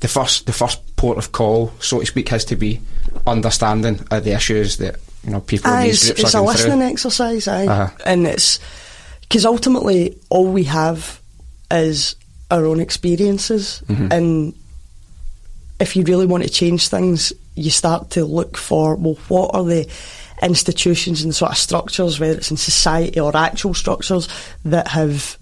[0.00, 2.80] the first the first port of call, so to speak, has to be
[3.26, 6.42] understanding of the issues that you know people in Aye, these it's, groups it's are
[6.42, 6.88] a going listening through?
[6.90, 7.66] exercise, aye.
[7.66, 7.96] Uh-huh.
[8.06, 8.60] And it's
[9.22, 11.20] because ultimately all we have
[11.70, 12.16] is
[12.50, 14.12] our own experiences, Mm-hmm.
[14.12, 14.54] and
[15.80, 19.64] if you really want to change things, you start to look for well, what are
[19.64, 19.88] the
[20.42, 24.28] institutions and sort of structures, whether it's in society or actual structures,
[24.64, 25.36] that have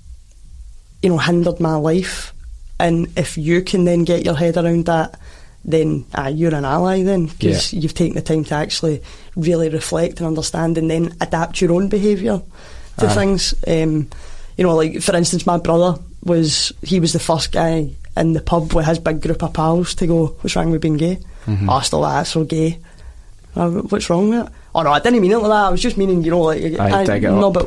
[1.02, 2.32] you know hindered my life,
[2.78, 5.18] and if you can then get your head around that.
[5.64, 7.78] Then ah, you're an ally then because Yeah.
[7.78, 9.00] you've taken the time to actually
[9.36, 12.42] really reflect and understand and then adapt your own behaviour
[12.98, 13.14] to Aye.
[13.14, 13.54] things.
[13.68, 14.08] Um,
[14.56, 18.40] you know, like for instance, my brother was he was the first guy in the
[18.40, 21.70] pub with his big group of pals to go, "What's wrong with being gay?" Mm-hmm.
[21.70, 22.80] I still that's so gay.
[23.54, 24.52] Uh, what's wrong with it?
[24.74, 25.66] Oh no, I didn't mean it like that.
[25.66, 27.54] I was just meaning, you know, like I, dig it no, up.
[27.54, 27.64] but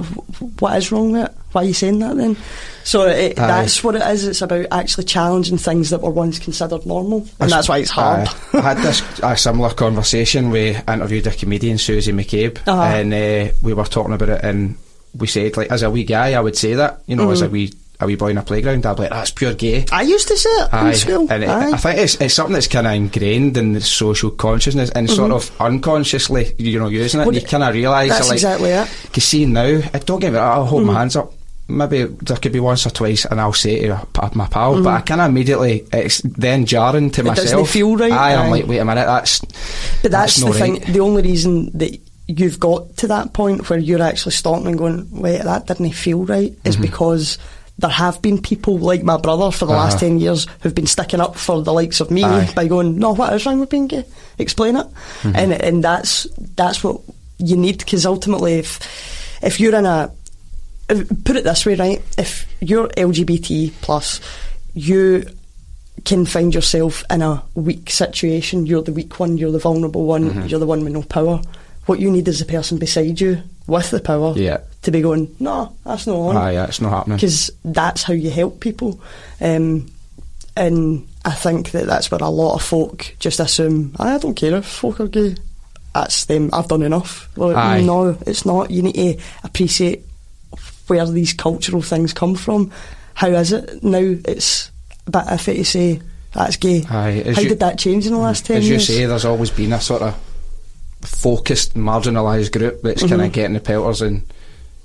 [0.60, 1.38] what is wrong with it?
[1.52, 2.36] Why are you saying that then?
[2.84, 4.28] So it, that's what it is.
[4.28, 8.28] It's about actually challenging things that were once considered normal, and that's why it's hard.
[8.54, 10.50] I had this a similar conversation.
[10.50, 12.82] We interviewed a comedian, Susie McCabe, Uh-huh.
[12.82, 14.44] and uh, we were talking about it.
[14.44, 14.76] And
[15.18, 17.46] we said, like, as a wee guy, I would say that, you know, as Mm.
[17.46, 19.86] a wee a wee boy in a playground, I'd be like, that's pure gay.
[19.92, 21.28] I used to say it Aye, in school.
[21.32, 24.90] and it, I think it's, it's something that's kind of ingrained in the social consciousness
[24.92, 27.24] and sort of unconsciously, you know, using it.
[27.24, 27.28] Mm-hmm.
[27.30, 28.90] Well, and you kind of realise that's that, like, exactly it.
[29.04, 30.40] Because see now, I don't give it.
[30.40, 30.94] I'll hold Mm-hmm.
[30.94, 31.34] my hands up.
[31.68, 34.06] Maybe there could be once or twice, and I'll say to
[34.36, 37.32] my pal, but I kind of immediately it's then jarring to Mm-hmm.
[37.32, 39.40] It doesn't feel right, Aye, I'm like, wait a minute, that's
[40.04, 40.74] But that's, not the thing.
[40.74, 40.86] right.
[40.94, 45.10] The only reason that you've got to that point where you're actually stopping and going,
[45.12, 46.68] wait, that didn't feel right, Mm-hmm.
[46.68, 47.40] is because
[47.78, 50.06] there have been people like my brother for the last Uh-huh.
[50.08, 52.46] 10 years who've been sticking up for the likes of me Aye.
[52.46, 52.56] Mm-hmm.
[52.56, 54.06] by going, no, what is wrong with being gay?
[54.38, 54.88] Explain it.
[55.24, 57.02] And, and that's, that's what
[57.38, 58.80] you need because ultimately, if
[59.44, 60.10] if you're in a
[60.90, 62.02] if- put it this way, right?
[62.18, 64.22] If you're LGBT plus,
[64.74, 65.26] you
[66.06, 68.66] can find yourself in a weak situation.
[68.66, 69.38] You're the weak one.
[69.38, 70.30] You're the vulnerable one.
[70.30, 70.48] Mm-hmm.
[70.48, 71.42] You're the one with no power.
[71.88, 74.60] What you need is the person beside you with the power Yeah.
[74.84, 75.36] to be going.
[75.40, 77.18] No, that's not on Aye, yeah, it's not happening.
[77.18, 79.00] because that's how you help people.
[79.42, 79.88] Um,
[80.58, 84.56] and I think that that's where a lot of folk just assume, I don't care
[84.56, 85.36] if folk are gay.
[85.94, 86.50] That's them.
[86.54, 87.30] I've done enough.
[87.38, 87.82] Well, Aye.
[87.82, 88.70] no, it's not.
[88.70, 90.04] You need to appreciate
[90.88, 92.72] where these cultural things come from.
[93.14, 94.16] How is it now?
[94.26, 94.72] It's
[95.08, 96.02] a bit iffy to say
[96.34, 96.84] that's gay.
[96.90, 99.50] Aye, How you- did that change in the last ten As you say, there's always
[99.52, 100.16] been a sort of
[101.06, 103.22] focused, marginalised group that's kind Mm-hmm.
[103.22, 104.24] of getting the pelters, and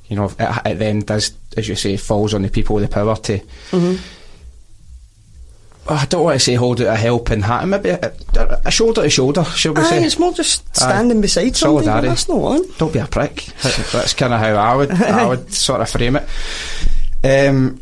[0.09, 2.95] you know, it, it then does, as you say, falls on the people with the
[2.95, 3.39] power to.
[3.71, 3.97] Mm-hmm.
[5.89, 8.13] I don't want to say hold out a helping hand, maybe a,
[8.65, 10.05] a, shoulder to shoulder, shall we Aye, say?
[10.05, 10.85] it's more just Aye.
[10.91, 11.87] standing beside somebody.
[11.87, 12.09] Solidarity.
[12.09, 12.63] That's not on.
[12.79, 13.47] Don't be a prick.
[13.63, 17.49] That- That's kind of how I would I would sort of frame it.
[17.49, 17.81] Um,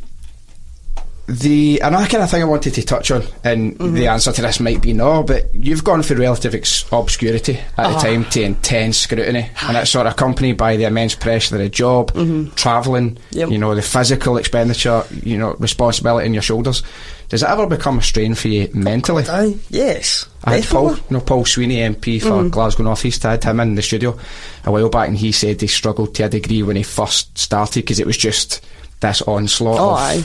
[1.28, 3.94] the another kind of thing I wanted to touch on, and Mm-hmm.
[3.94, 7.86] the answer to this might be no, but you've gone for relative ex- obscurity at
[7.86, 7.92] Ah.
[7.92, 11.60] the time to intense scrutiny, and that's sort of accompanied by the immense pressure of
[11.60, 12.12] the job,
[12.56, 13.38] travelling, Mm-hmm.
[13.38, 13.50] Yep.
[13.50, 16.82] you know, the physical expenditure, you know, responsibility on your shoulders.
[17.28, 19.24] Does it ever become a strain for you mentally?
[19.28, 20.24] Aye, yes.
[20.44, 22.48] I had Paul, no, Paul Sweeney, MP for Mm-hmm.
[22.48, 23.26] Glasgow North East.
[23.26, 24.16] I had him in the studio
[24.64, 27.80] a while back, and he said he struggled to a degree when he first started
[27.84, 28.64] because it was just
[29.00, 29.78] this onslaught.
[29.78, 30.22] Oh, of, aye.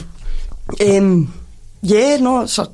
[0.80, 1.32] Um,
[1.82, 2.68] yeah, no, it's an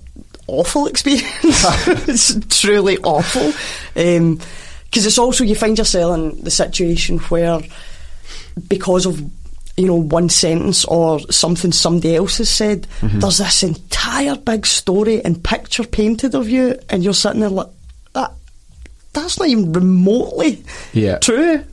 [0.47, 1.29] awful experience.
[2.09, 3.53] it's truly awful.
[3.95, 7.61] Because it's also, you find yourself in the situation where,
[8.69, 9.21] because of,
[9.77, 13.21] you know, one sentence or something somebody else has said, Mm-hmm.
[13.21, 17.69] there's this entire big story and picture painted of you, and you're sitting there like,
[18.13, 18.33] that.
[19.13, 21.19] That's not even remotely Yeah.
[21.19, 21.65] true,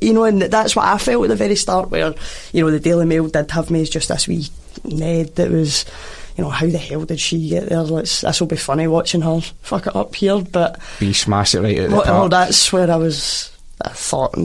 [0.00, 1.90] you know, and that's what I felt at the very start.
[1.90, 2.14] Where
[2.52, 4.48] you know the Daily Mail did have me as just this wee
[4.84, 5.84] Ned that was,
[6.36, 7.82] you know, how the hell did she get there?
[7.82, 11.60] Let's this will be funny watching her fuck it up here, but We smash it
[11.60, 13.50] right at the well, well, that's where I was.
[13.84, 14.36] I thought,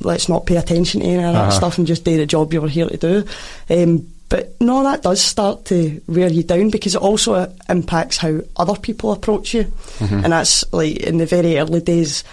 [0.00, 1.50] let's not pay attention to any of that Uh-huh.
[1.50, 3.24] stuff and just do the job you were here to do.
[3.70, 8.40] Um, but no, that does start to wear you down because it also impacts how
[8.56, 9.64] other people approach you,
[9.98, 10.24] Mm-hmm.
[10.24, 12.24] and that's like in the very early days.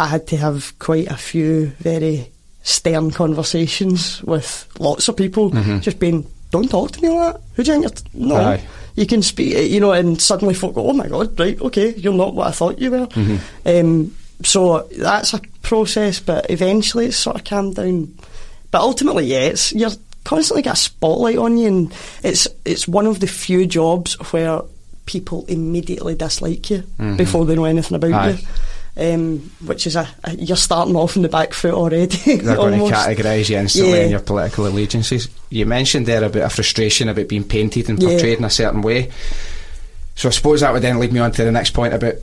[0.00, 2.28] I had to have quite a few very
[2.62, 7.42] stern conversations with lots of people, just being, "Don't talk to me like that.
[7.54, 8.48] Who do you think you're no?" Mm-hmm.
[8.48, 8.62] Aye.
[8.96, 12.12] you can speak, you know, and suddenly folk go, oh my god, right, okay, you're
[12.12, 13.06] not what I thought you were.
[13.06, 13.68] Mm-hmm.
[13.68, 18.14] Um, so that's a process, but eventually it's sort of calmed down.
[18.70, 19.90] But ultimately, yeah, it's you're
[20.24, 24.60] constantly got a spotlight on you, and it's it's one of the few jobs where
[25.06, 26.82] people immediately dislike you
[27.16, 28.28] before they know anything about Mm-hmm.
[28.28, 28.40] Aye.
[28.40, 28.46] you.
[28.98, 32.06] Um, which is a, a you're starting off in the back foot already.
[32.26, 34.04] They're going to categorise you instantly Yeah.
[34.06, 35.28] in your political allegiances.
[35.50, 38.08] You mentioned there about a frustration about being painted and Yeah.
[38.08, 39.10] portrayed in a certain way.
[40.16, 42.14] So I suppose that would then lead me on to the next point about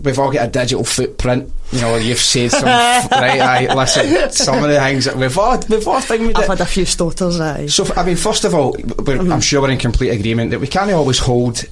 [0.00, 1.50] we've all got a digital footprint.
[1.72, 3.10] You know, you've said some right.
[3.40, 4.30] I listen.
[4.30, 7.40] Some of the things that we've all we've all thinking I've had a few stoters.
[7.40, 7.66] Aye.
[7.66, 10.68] So, I mean, first of all, we're, I'm sure we're in complete agreement that we
[10.68, 11.64] can't always hold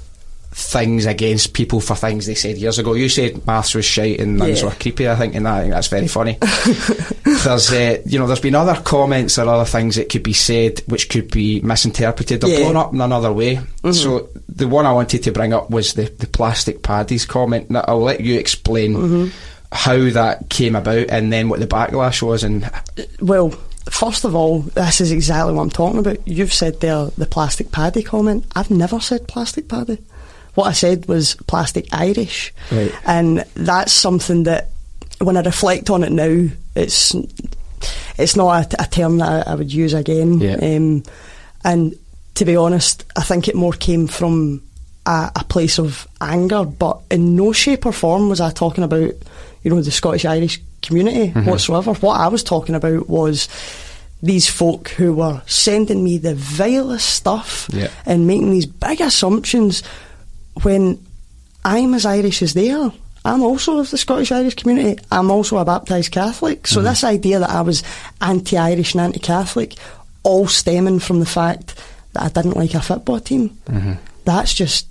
[0.56, 2.94] things against people for things they said years ago.
[2.94, 4.68] You said maths was shite and nuns Yeah.
[4.68, 6.38] were creepy, I think, and that, I think that's very funny.
[7.24, 10.80] there's, uh, you know, there's been other comments or other things that could be said
[10.86, 12.58] which could be misinterpreted or Yeah.
[12.60, 13.60] blown up in another way.
[13.90, 17.70] So, the one I wanted to bring up was the, the plastic paddies comment.
[17.70, 19.32] Now, I'll let you explain
[19.72, 22.70] how that came about and then what the backlash was and
[23.20, 23.50] Well,
[23.90, 26.26] first of all, this is exactly what I'm talking about.
[26.28, 28.44] You've said there the plastic paddy comment.
[28.54, 29.98] I've never said plastic paddy.
[30.54, 32.92] What I said was plastic Irish, Right.
[33.06, 34.68] and that's something that,
[35.20, 37.14] when I reflect on it now, it's
[38.18, 40.38] it's not a, a term that I, I would use again.
[40.40, 40.54] Yeah.
[40.56, 41.02] Um,
[41.64, 41.94] and
[42.34, 44.62] to be honest, I think it more came from
[45.06, 49.12] a, a place of anger, but in no shape or form was I talking about,
[49.62, 51.94] you know, the Scottish Irish community whatsoever.
[51.94, 53.48] What I was talking about was
[54.22, 57.88] these folk who were sending me the vilest stuff Yeah.
[58.06, 59.82] and making these big assumptions
[60.62, 61.04] when
[61.64, 62.92] I'm as Irish as they are.
[63.26, 65.02] I'm also of the Scottish Irish community.
[65.10, 66.66] I'm also a baptised Catholic.
[66.66, 66.88] So mm-hmm.
[66.88, 67.82] this idea that I was
[68.20, 69.74] anti-Irish and anti-Catholic,
[70.24, 71.74] all stemming from the fact
[72.12, 73.50] that I didn't like a football team.
[73.66, 73.94] Mm-hmm.
[74.26, 74.86] That's just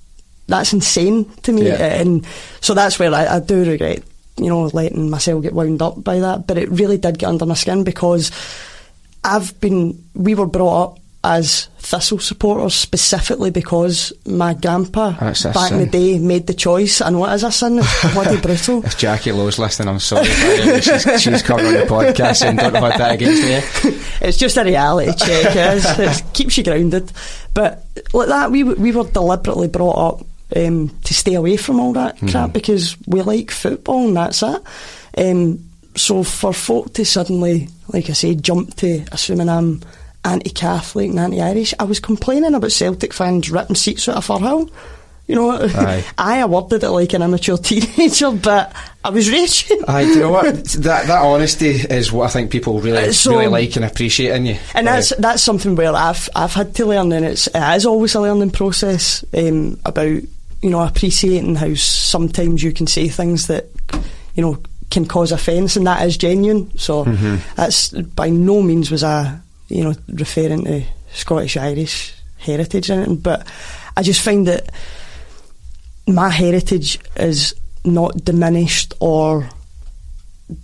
[0.47, 1.67] that's insane to me.
[1.67, 2.01] Yeah.
[2.01, 2.25] And
[2.59, 4.03] so that's where I, I do regret,
[4.37, 6.47] you know, letting myself get wound up by that.
[6.47, 8.31] But it really did get under my skin because
[9.23, 15.79] I've been, we were brought up as Thistle supporters specifically because my grandpa back in
[15.79, 17.01] the day made the choice.
[17.01, 17.79] Know it is a sin.
[17.79, 18.83] It's bloody brutal.
[18.85, 20.25] If Jackie Lowe's listening, I'm sorry.
[20.25, 23.43] she's, she's coming on the podcast and don't hold that against
[23.83, 23.99] me.
[24.21, 25.55] It's just a reality check.
[25.99, 27.11] It, keeps you grounded.
[27.53, 31.93] But like that, we we were deliberately brought up um, to stay away from all
[31.93, 34.61] that crap because we like football and that's it.
[35.17, 35.59] Um,
[35.95, 39.81] so for folk to suddenly, like I say, jump to assuming I'm
[40.25, 44.71] anti-Catholic and anti-Irish, I was complaining about Celtic fans ripping seats out of Firhill.
[45.27, 46.03] You know, Aye.
[46.17, 49.79] I awarded it like an immature teenager, but I was raging.
[49.87, 50.53] Aye, do you know what?
[50.65, 54.35] That that honesty is what I think people really Uh, so- really like and appreciate
[54.35, 54.57] in you.
[54.75, 57.85] And Uh, that's that's something where I've I've had to learn, and it's it is
[57.85, 60.07] always a learning process um, about
[60.61, 63.67] you know appreciating how sometimes you can say things that
[64.35, 64.57] you know
[64.91, 66.69] can cause offence, and that is genuine.
[66.77, 67.37] So Mm-hmm.
[67.55, 69.37] that's by no means was I
[69.75, 70.83] you know referring to
[71.13, 73.47] Scottish Irish heritage or anything, but
[73.97, 74.69] I just find that
[76.07, 77.53] my heritage is
[77.85, 79.49] not diminished or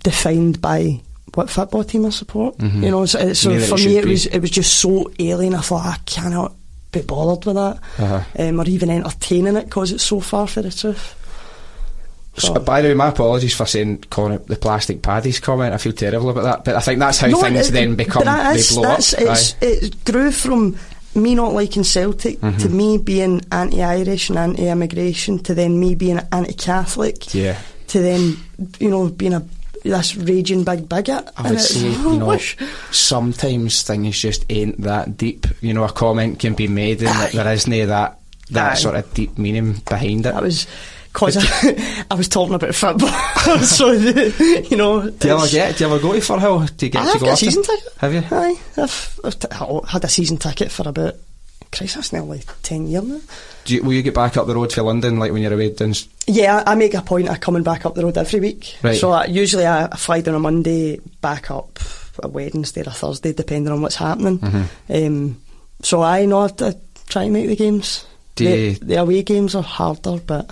[0.02, 1.00] defined by
[1.34, 2.58] what football team I support.
[2.58, 2.82] Mhm.
[2.82, 4.10] You know, so, so for it me it be.
[4.10, 5.54] was it was just so alien.
[5.54, 6.52] I thought I cannot
[6.92, 8.20] be bothered with that, Uh-huh.
[8.38, 11.14] um, or even entertaining it because it's so far for the truth.
[12.36, 15.74] So, by the way, my apologies for saying calling it the plastic paddies comment.
[15.74, 18.24] I feel terrible about that, but I think that's how No, things it- then become
[18.24, 19.00] they blow up.
[19.60, 20.76] it grew from
[21.14, 22.76] me not liking Celtic to Mm-hmm.
[22.76, 27.58] me being anti-Irish and anti-immigration to then me being anti-Catholic Yeah.
[27.88, 28.36] to then
[28.78, 29.42] you know being a
[29.82, 31.30] this raging big bigot.
[31.38, 32.38] I would say, you know,
[32.90, 35.46] sometimes things just ain't that deep.
[35.62, 38.18] You know, a comment can be made and there isn't that
[38.50, 38.74] that Aye.
[38.76, 40.34] sort of deep meaning behind it.
[40.34, 40.66] That was
[41.12, 43.08] because I, I was talking about football.
[43.60, 45.08] so, the, you know.
[45.10, 45.76] do you ever get?
[45.76, 46.76] Do you ever go to Firhill?
[46.76, 47.92] Do you get to I've go got a season ticket.
[47.98, 48.22] Have you?
[48.30, 48.56] Aye.
[48.76, 51.14] I've, I've t- I had a season ticket for about,
[51.72, 53.20] Christ, that's nearly 10 years now.
[53.64, 55.72] Do you, will you get back up the road to London like when you're away
[55.74, 55.94] down?
[56.26, 58.76] Yeah, I I make a point of coming back up the road every week.
[58.82, 58.96] Right.
[58.96, 61.78] So I, usually I, I fly down a Monday, back up
[62.22, 64.38] a Wednesday or a Thursday, depending on what's happening.
[64.38, 65.06] Mm-hmm.
[65.06, 65.40] Um,
[65.82, 66.76] so I know I have to
[67.08, 68.06] try and make the games.
[68.36, 70.48] Do the, the away games are harder, but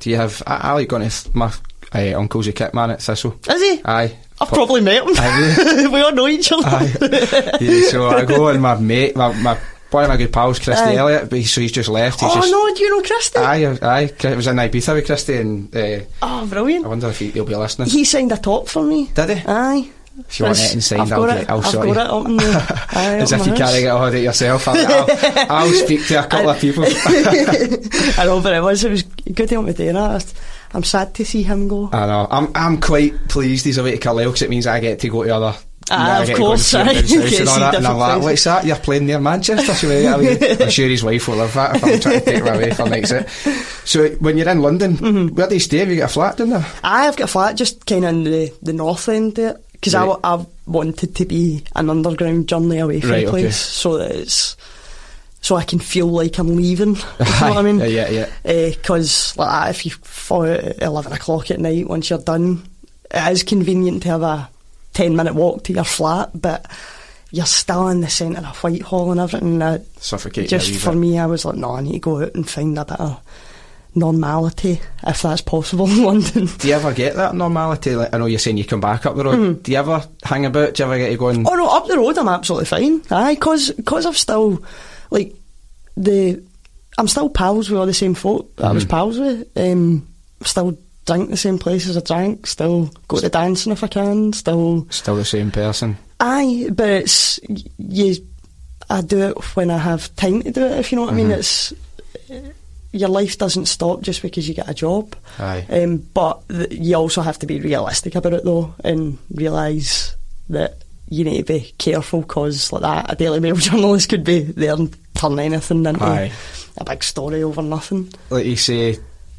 [0.00, 0.42] Do you have?
[0.46, 1.52] I, I like going to my
[1.94, 3.38] uh, uncle's a kit man at Thistle.
[3.48, 3.80] is he?
[3.84, 4.16] Aye.
[4.40, 5.92] I've probably met him.
[5.92, 6.66] We all know each other.
[6.66, 7.58] Aye.
[7.60, 9.58] yeah, so I go and my mate, my, my
[9.90, 10.96] one of my good pals, Christie Aye.
[10.96, 12.20] Elliott, but he, so he's just left.
[12.20, 13.38] He's oh just, no, do you know Christie?
[13.38, 14.02] Aye, aye.
[14.02, 16.84] It was in Ibiza with Christie, and uh, oh, brilliant.
[16.84, 17.88] I wonder if he, he'll be listening.
[17.88, 19.06] He signed a top for me.
[19.14, 19.44] Did he?
[19.46, 19.90] Aye.
[20.28, 21.50] If you want it signed, I've I'll it.
[21.50, 21.92] I'll I've sort you.
[21.92, 23.58] it the, As if you house.
[23.58, 24.66] can't get hold of it yourself.
[24.68, 25.06] I'll, I'll,
[25.66, 26.84] I'll speak to a couple of people.
[26.86, 30.32] I know, but it was it was good to help me do that.
[30.74, 31.88] I'm sad to see him go.
[31.92, 32.26] I know.
[32.30, 35.24] I'm I'm quite pleased he's away to Carlisle because it means I get to go
[35.24, 35.56] to other.
[35.90, 36.92] Ah, I of get to and course, see him aye.
[36.92, 38.66] down south Get and all that, and I'm like, what's that?
[38.66, 39.72] You're playing near Manchester?
[39.72, 40.14] I
[40.64, 42.86] I'm sure his wife will love that if I'm trying to take him away for
[42.88, 43.28] nights out.
[43.86, 45.34] So when you're in London, Mm-hmm.
[45.34, 45.78] where do you stay?
[45.78, 46.66] Have you got a flat down there?
[46.84, 49.94] I have got a flat just kind of in the, the north end it because
[49.94, 50.08] I, Right.
[50.08, 53.42] wa- I wanted to be an underground journey away from Right, the okay.
[53.42, 54.56] place so that it's
[55.40, 56.96] so I can feel like I'm leaving.
[56.96, 57.78] You know what I mean?
[57.78, 58.28] Yeah, yeah, yeah.
[58.44, 62.64] Eh, because like if you fall out at eleven o'clock at night once you're done,
[63.10, 64.50] it is convenient to have a
[64.94, 66.66] ten minute walk to your flat, but
[67.30, 69.58] you're still in the centre of Whitehall and everything.
[69.60, 70.48] That Suffocate.
[70.48, 72.80] just for me, I was like, no, I need to go out and find a
[73.00, 73.20] of
[73.98, 76.46] normality if that's possible in London.
[76.46, 77.94] Do you ever get that normality?
[77.96, 79.62] Like, I know you're saying you come back up the road.
[79.62, 80.74] Do you ever hang about?
[80.74, 81.46] Do you ever get to go and Mm-hmm.
[81.48, 83.02] Oh no, up the road I'm absolutely fine.
[83.10, 84.62] Aye, cause, cause I've still
[85.10, 85.34] like
[85.96, 86.42] the
[86.98, 89.46] I'm still pals with all the same folk that I was pals with.
[89.56, 90.06] Um,
[90.42, 92.46] still drink the same places I drank.
[92.46, 94.32] Still go to dancing if I can.
[94.32, 95.96] Still still the same person?
[96.20, 97.38] aye, but it's
[97.78, 98.16] you.
[98.90, 100.78] I do it when I have time to do it.
[100.80, 101.72] If you know what I mean, it's
[102.98, 105.14] your life doesn't stop just because you get a job.
[105.38, 105.66] Aye.
[105.70, 110.16] Um, but th- you also have to be realistic about it though, and realise
[110.48, 114.40] that you need to be careful because like that, a Daily Mail journalist could be
[114.40, 116.32] there and turn anything into Aye.
[116.76, 118.12] a big story over nothing.
[118.30, 118.98] Like you say,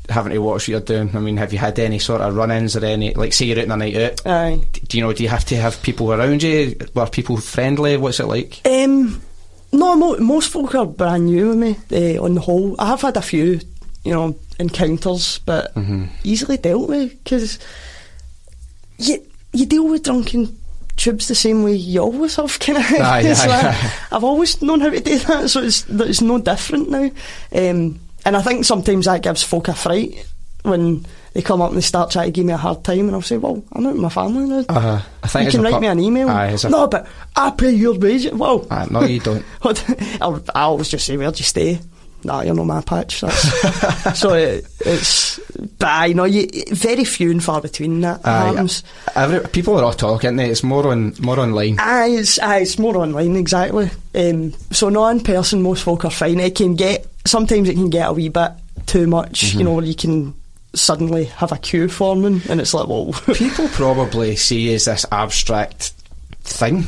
[0.10, 1.16] having to watch what you're doing.
[1.16, 3.14] I mean, have you had any sort of run-ins or any?
[3.14, 4.26] Like, say you're out on a night out.
[4.28, 4.66] Aye.
[4.88, 5.14] Do you know?
[5.14, 6.76] Do you have to have people around you?
[6.96, 7.98] Were people friendly?
[7.98, 8.62] What's it like?
[8.66, 9.22] Um,
[9.72, 11.78] no, mo- most folk are brand new with me.
[12.18, 13.60] Uh, on the whole, I have had a few,
[14.04, 16.06] you know, encounters, but Mm-hmm.
[16.24, 17.60] easily dealt with because
[18.98, 19.22] you
[19.54, 20.56] you deal with drunken
[20.98, 22.60] tubes the same way you always have.
[22.60, 23.94] Kind of, Aye, aye, like- aye.
[24.12, 27.10] I've always known how to do that, so it's it's no different now.
[27.54, 30.26] Um, and I think sometimes that gives folk a fright
[30.64, 33.12] when they come up and they start trying to give me a hard time, and
[33.12, 34.66] I'll say, "Well, I'm out with my family now.
[34.70, 37.72] Uh, I think you can write me an email." Aye, a- no, but I pay
[37.72, 38.32] your wages.
[38.34, 39.46] Well, no, you don't.
[39.64, 41.80] I, I always just say, "Where'd you stay?"
[42.24, 43.22] Nah, you're not my patch.
[43.22, 45.40] That's, so it, it's,
[45.78, 48.84] but I know you very few and far between that Aye, happens.
[49.16, 50.36] every, people are all talking.
[50.36, 50.50] They?
[50.50, 51.78] It's more on more online.
[51.80, 53.90] Aye, it's, aye, it's more online exactly.
[54.14, 56.40] Um, so not in person, most folk are fine.
[56.42, 58.52] It can get sometimes it can get a wee bit
[58.86, 59.42] too much.
[59.44, 59.60] Mm-hmm.
[59.60, 60.34] You know, you can
[60.74, 65.94] suddenly have a queue forming, and it's like, well, People probably see as this abstract
[66.42, 66.86] thing.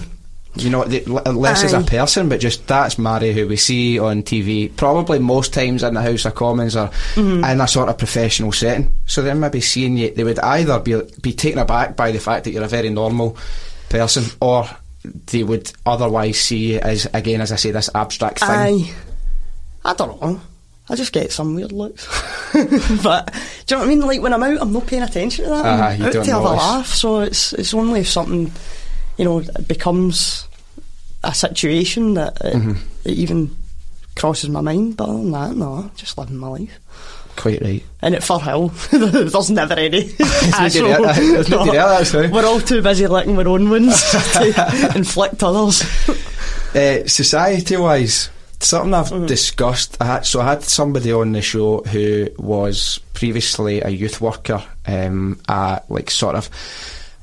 [0.55, 3.97] You know, the- l- less as a person, but just that's Mhairi who we see
[3.99, 4.75] on TV.
[4.75, 7.43] Probably most times in the House of Commons or Mm-hmm.
[7.45, 8.93] in a sort of professional setting.
[9.05, 10.13] So they're maybe seeing you.
[10.13, 13.38] They would either be be taken aback by the fact that you're a very normal
[13.88, 14.67] person, or
[15.27, 18.49] they would otherwise see you as again, as I say, this abstract thing.
[18.49, 18.93] Aye.
[19.86, 20.41] I don't know.
[20.91, 22.05] I just get some weird looks.
[23.03, 24.01] but do you know what I mean?
[24.01, 25.65] Like when I'm out, I'm not paying attention to that.
[25.65, 26.87] Ah, I'm out don't to have a laugh.
[26.87, 28.51] So it's it's only if something,
[29.17, 30.47] you know, becomes
[31.23, 32.71] a situation that it, Mm-hmm.
[33.05, 33.55] it even
[34.15, 34.97] crosses my mind.
[34.97, 36.77] But other than that, no, just living my life.
[37.37, 37.83] Quite right.
[38.01, 38.71] And at Firhill,
[39.31, 40.01] there's never any.
[40.11, 42.29] There's nobody there- there's nobody there.
[42.29, 44.01] We're all too busy licking our own wounds
[44.33, 45.81] to inflict others.
[46.75, 48.29] Uh, society wise,
[48.68, 49.26] something I've Mm-hmm.
[49.26, 49.97] discussed.
[49.99, 54.64] I had, so I had somebody on the show who was previously a youth worker
[54.88, 56.49] um, at like sort of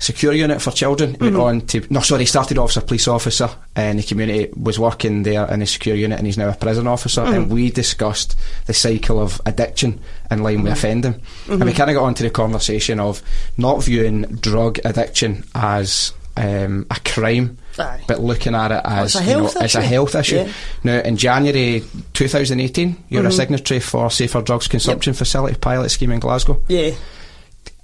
[0.01, 1.16] secure unit for children.
[1.20, 1.41] Went Mm-hmm.
[1.41, 4.49] on to no, sorry, he started off as a police officer in the community.
[4.57, 7.22] Was working there in the secure unit, and he's now a prison officer.
[7.22, 7.32] Mm-hmm.
[7.34, 8.36] And we discussed
[8.66, 10.64] the cycle of addiction in line Mm-hmm.
[10.64, 13.22] with offending, and we kind of got onto the conversation of
[13.57, 18.01] not viewing drug addiction as um, a crime, Aye.
[18.07, 19.89] but looking at it as it's a you know, health as a issue.
[19.89, 20.36] health issue.
[20.36, 20.53] Yeah.
[20.84, 21.82] Now, in January
[22.14, 23.28] 2018, you're Mm-hmm.
[23.28, 26.62] a signatory for Safer Drugs Consumption Facility pilot scheme in Glasgow.
[26.68, 26.93] Yeah.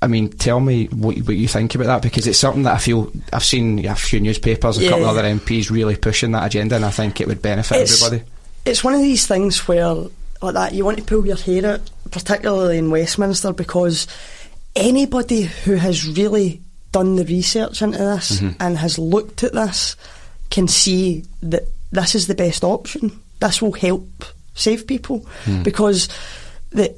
[0.02, 2.78] I mean, tell me what, what you think about that because it's something that I
[2.78, 6.76] feel I've seen a few newspapers, a couple of other MPs really pushing that agenda,
[6.76, 8.30] and I think it would benefit It's- everybody.
[8.66, 9.94] It's one of these things where,
[10.42, 14.06] like that, you want to pull your hair out, particularly in Westminster, because
[14.76, 16.60] anybody who has really
[16.94, 18.62] done the research into this mm-hmm.
[18.62, 19.96] and has looked at this
[20.48, 23.20] can see that this is the best option.
[23.40, 24.24] This will help
[24.54, 25.64] save people hmm.
[25.64, 26.08] because
[26.70, 26.94] the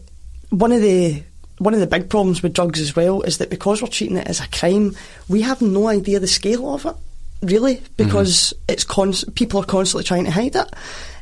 [0.51, 1.23] one of the
[1.59, 4.29] one of the big problems with drugs as well is that because we're treating it
[4.29, 4.95] as a crime,
[5.29, 6.95] we have no idea the scale of it,
[7.41, 7.85] really, hmm.
[7.97, 10.71] because it's const- people are constantly trying to hide it.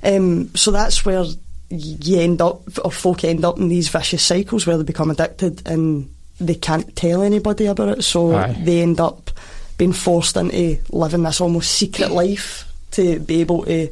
[0.02, 1.24] Um, so that's where
[1.70, 5.62] you end up, or folk end up in these vicious cycles where they become addicted
[5.68, 6.10] and
[6.40, 8.02] they can't tell anybody about it.
[8.02, 8.56] So Aye.
[8.62, 9.30] they end up
[9.78, 13.88] being forced into living this almost secret life to be able to,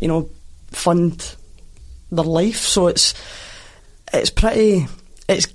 [0.00, 0.28] you know,
[0.70, 1.36] fund
[2.10, 2.58] their life.
[2.58, 3.14] So it's
[4.12, 4.86] it's pretty
[5.28, 5.46] it's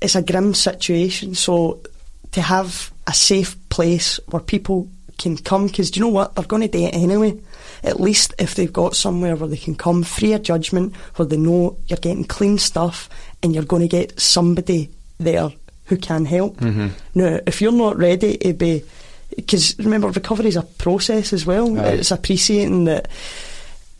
[0.00, 1.34] it's a grim situation.
[1.34, 1.80] So
[2.32, 4.88] to have a safe place where people
[5.18, 7.38] can come, because do you know what they're going to do it anyway.
[7.82, 11.36] At least if they've got somewhere where they can come free of judgment, where they
[11.36, 13.08] know you're getting clean stuff
[13.42, 14.90] and you're going to get somebody
[15.20, 15.50] there
[15.86, 16.56] who can help.
[16.56, 16.88] Mm-hmm.
[17.14, 18.82] Now, if you're not ready to be,
[19.34, 21.78] because remember, recovery is a process as well.
[21.78, 21.90] Aye.
[21.90, 23.08] It's appreciating that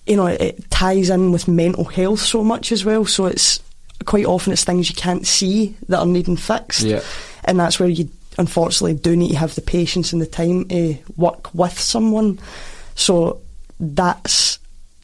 [0.07, 3.05] you know, it ties in with mental health so much as well.
[3.05, 3.61] So it's
[4.07, 6.83] quite often it's things you can't see that are needing fixed.
[6.83, 7.01] Yeah.
[7.45, 8.09] And that's where you
[8.39, 12.39] unfortunately do need to have the patience and the time to work with someone.
[12.95, 13.41] So
[13.79, 14.59] that's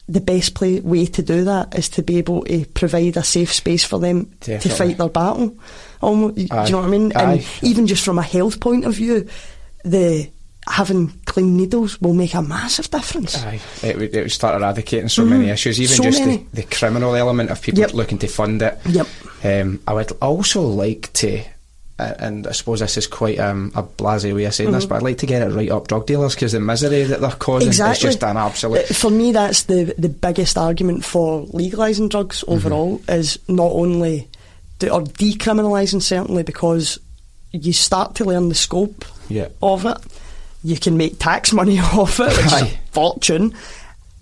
[0.09, 3.53] the best play, way to do that is to be able to provide a safe
[3.53, 4.69] space for them Definitely.
[4.69, 5.57] to fight their battle.
[6.01, 7.11] Almost, do you know what I mean?
[7.15, 7.23] Aye.
[7.33, 9.27] And even just from a health point of view,
[9.83, 10.29] the
[10.69, 13.37] having clean needles will make a massive difference.
[13.43, 16.11] Aye, it would, it would start eradicating so many issues, even Mm-hmm.
[16.11, 17.93] So just the, the criminal element of people Yep.
[17.93, 18.77] looking to fund it.
[18.85, 19.07] Yep.
[19.43, 21.41] Um, I would also like to,
[21.99, 24.95] uh, and I suppose this is quite um, a blasé way of saying this, but
[24.97, 27.67] I'd like to get it right up drug dealers because the misery that they're causing
[27.69, 27.93] Exactly.
[28.09, 28.89] is just an absolute.
[28.89, 32.51] Uh, For me, that's the the biggest argument for legalising drugs Mm-hmm.
[32.53, 34.27] overall is not only
[34.79, 36.99] de- or decriminalising certainly because
[37.51, 39.47] you start to learn the scope Yeah.
[39.63, 39.97] of it.
[40.63, 43.53] You can make tax money off it, which is a fortune,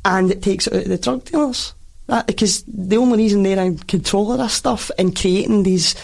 [0.05, 1.73] and it takes it out of the drug dealers.
[2.07, 5.95] That, because the only reason they're in control of this stuff and creating these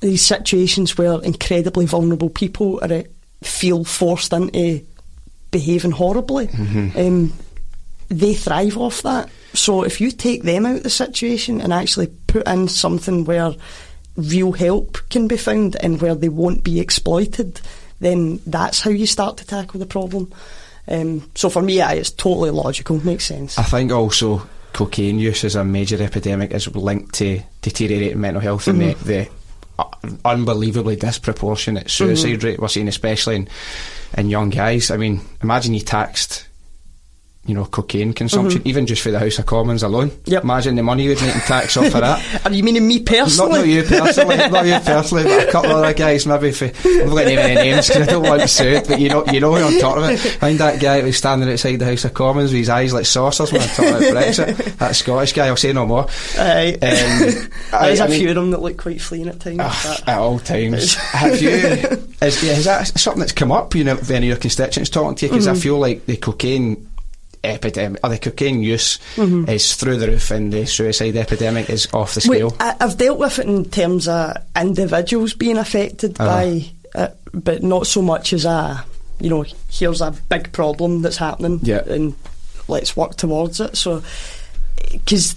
[0.00, 3.02] these situations where incredibly vulnerable people are uh,
[3.42, 4.84] feel forced into
[5.50, 6.48] behaving horribly,
[6.96, 7.32] um,
[8.08, 9.28] they thrive off that.
[9.52, 13.52] So if you take them out of the situation and actually put in something where
[14.16, 17.60] real help can be found and where they won't be exploited,
[18.00, 20.32] then that's how you start to tackle the problem.
[20.88, 23.58] Um, so for me, it's totally logical, makes sense.
[23.58, 28.68] I think also cocaine use as a major epidemic is linked to deteriorating mental health
[28.68, 29.28] and the, the
[30.24, 32.46] unbelievably disproportionate suicide Mm-hmm.
[32.46, 33.48] rate we're seeing, especially in,
[34.16, 34.90] in young guys.
[34.90, 36.45] I mean, imagine you taxed.
[37.46, 40.10] You know, cocaine consumption, even just for the House of Commons alone.
[40.10, 40.30] Mm-hmm.
[40.32, 40.42] Yep.
[40.44, 42.40] Imagine the money you would make in tax off of that.
[42.46, 43.58] Are you meaning me personally?
[43.58, 46.50] not you personally, not you personally, but a couple of other guys maybe.
[46.50, 48.80] For, I'm not going to name any names because I don't want to sue.
[48.88, 50.18] But you know, you know, who on top of it.
[50.18, 53.06] Find that guy who was standing outside the House of Commons with his eyes like
[53.06, 54.76] saucers when I'm talking about Brexit.
[54.78, 55.46] That Scottish guy.
[55.46, 56.06] I'll say no more.
[56.38, 56.72] Aye.
[56.74, 59.58] Um, There's I- a I mean- few of them that look quite fleeing at times.
[59.60, 60.94] Ah, at all times.
[60.94, 61.48] Have you?
[61.50, 63.74] Is, yeah, is that something that's come up?
[63.74, 66.16] You know, if any of your constituents talking to you because I feel like the
[66.16, 66.85] cocaine
[67.44, 72.14] epidemic or the cocaine use is through the roof and the suicide epidemic is off
[72.14, 72.56] the Wait, scale.
[72.60, 76.28] I, I've dealt with it in terms of individuals being affected Uh-huh.
[76.28, 78.84] by it, but not so much as a,
[79.20, 81.82] you know, here's a big problem that's happening Yeah.
[81.86, 82.14] and
[82.68, 83.76] let's work towards it.
[83.76, 84.02] So,
[84.92, 85.34] because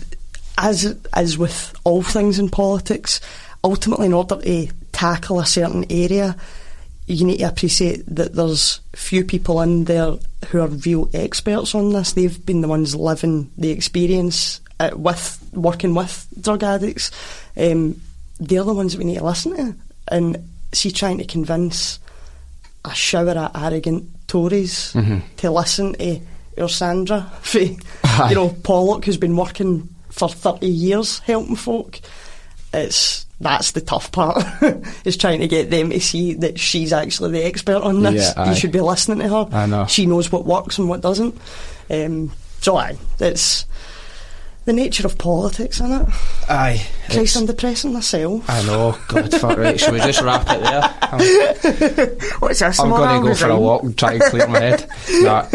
[0.57, 3.21] as as with all things in politics,
[3.63, 6.35] ultimately, in order to tackle a certain area,
[7.09, 10.13] you need to appreciate that there's few people in there
[10.49, 12.13] who are real experts on this.
[12.13, 17.09] They've been the ones living the experience uh, with working with drug addicts.
[17.57, 17.99] Um,
[18.39, 19.75] they're the ones that we need to listen to.
[20.09, 21.99] And see, trying to convince
[22.85, 24.93] a shower of arrogant Tories
[25.37, 26.21] to listen to
[26.57, 27.57] Ursandra, for,
[28.29, 31.99] you know, Pollock, who's been working for 30 years helping folk.
[32.73, 34.43] It's that's the tough part
[35.05, 38.33] is trying to get them to see that she's actually the expert on this.
[38.35, 39.47] Yeah, you should be listening to her.
[39.51, 39.85] I know.
[39.87, 41.35] She knows what works and what doesn't.
[41.89, 43.65] Um, so aye, it's
[44.65, 46.09] the nature of politics, isn't it?
[46.49, 46.85] Aye.
[47.09, 48.47] Christ, I'm depressing myself.
[48.49, 49.79] I know, God, fuck right.
[49.79, 50.95] Should we just wrap it there?
[52.21, 52.79] I'm, What's this?
[52.79, 54.87] I'm going to go for a walk and try and clear my head.
[55.21, 55.47] Nah.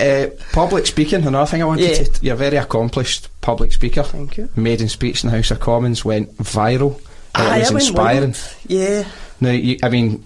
[0.00, 2.04] Uh, public speaking, another thing I wanted Yeah.
[2.04, 2.24] to.
[2.24, 4.02] You're a very accomplished public speaker.
[4.04, 4.48] Thank you.
[4.54, 7.00] Maiden speech in the House of Commons went viral.
[7.34, 8.20] Aye, it was I went inspiring.
[8.32, 8.54] wild.
[8.66, 9.04] Yeah.
[9.40, 10.24] Now, you, I mean,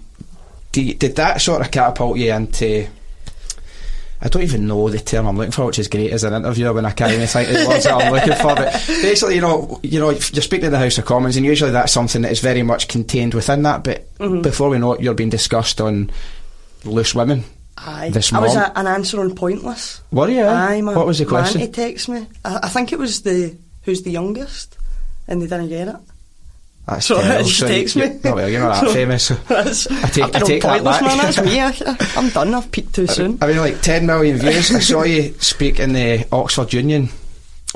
[0.71, 2.87] do you- did that sort of catapult you into?
[4.21, 6.71] I don't even know the term I'm looking for, which is great as an interviewer
[6.71, 8.55] when I can't even think of the words that I'm looking for.
[8.55, 11.71] But basically, you know, you know, you're speaking to the House of Commons, and usually
[11.71, 13.83] that's something that is very much contained within that.
[13.83, 14.41] But Mm-hmm.
[14.41, 16.09] before we know it, you're being discussed on
[16.85, 17.43] loose women.
[17.77, 18.09] Aye.
[18.11, 20.01] This I was a, an answer on Pointless.
[20.11, 20.43] Were you?
[20.43, 20.95] Aye, man.
[20.95, 21.59] What was the question?
[21.59, 22.27] Man, he texted me.
[22.45, 24.77] I, I think it was the who's the youngest,
[25.27, 25.95] and they didn't get it.
[26.85, 27.49] That's So terrible.
[27.49, 28.19] she So you- takes me.
[28.25, 29.23] Oh well, you're not that So- famous.
[29.27, 31.01] so- I take- I take that back.
[31.01, 31.17] man.
[31.17, 31.59] That's me.
[31.59, 31.73] I,
[32.15, 32.53] I'm done.
[32.53, 33.37] I've peaked too soon.
[33.41, 34.71] I mean, like 10 million views.
[34.71, 37.09] I saw you speak in the Oxford Union.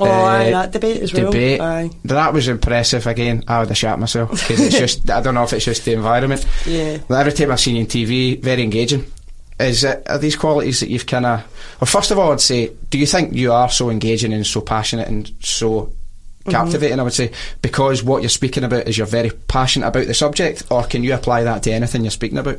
[0.00, 1.32] Oh, uh, aye, that debate as well.
[1.32, 1.60] debate.
[1.60, 1.90] Aye.
[2.04, 3.04] That was impressive.
[3.08, 5.10] Again, I would have shat myself because it's just.
[5.10, 6.46] I don't know if it's just the environment.
[6.66, 6.98] Yeah.
[7.08, 9.06] But every time I've seen you on TV, very engaging.
[9.60, 11.40] Is it, are these qualities that you've kind of?
[11.80, 14.60] Well, first of all, I'd say, do you think you are so engaging and so
[14.60, 15.92] passionate and so
[16.48, 16.64] Mm-hmm.
[16.64, 17.00] captivating?
[17.00, 17.32] I would say
[17.62, 21.14] because what you're speaking about is you're very passionate about the subject, or can you
[21.14, 22.58] apply that to anything you're speaking about?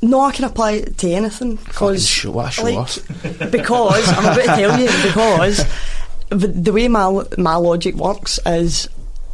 [0.00, 2.98] No, I can apply it to anything because show, show like, off.
[3.52, 5.64] because I'm about to tell you because
[6.30, 8.88] the, the way my my logic works is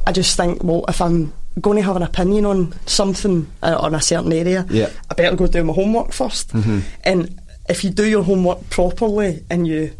[0.06, 3.94] I just think well if I'm going to have an opinion on something uh, on
[3.94, 4.90] a certain area Yeah.
[5.10, 9.66] I better go do my homework 1st and if you do your homework properly and
[9.66, 9.90] you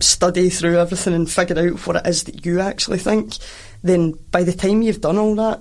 [0.00, 3.34] study through everything and figure out what it is that you actually think
[3.82, 5.60] then by the time you've done all that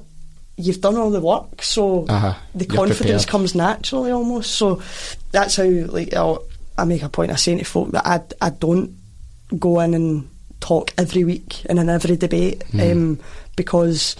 [0.58, 2.34] you've done all the work so Uh-huh.
[2.54, 3.28] the You're confidence prepared.
[3.28, 4.52] comes naturally almost.
[4.52, 4.82] So
[5.32, 6.44] that's how like I'll,
[6.78, 8.96] I make a point of saying to folk that I I don't
[9.60, 10.30] go in and
[10.62, 12.80] talk every week and in every debate Hmm.
[12.82, 13.20] um,
[13.56, 14.16] because.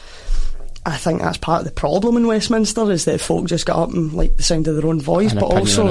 [0.88, 3.90] I think that's part of the problem in Westminster is that folk just get up
[3.92, 5.88] and like the sound of their own voice, An but also.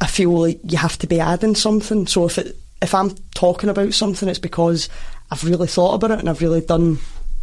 [0.00, 2.06] I feel like you have to be adding something.
[2.06, 4.88] So if it if I'm talking about something, it's because
[5.30, 6.98] I've really thought about it and I've really done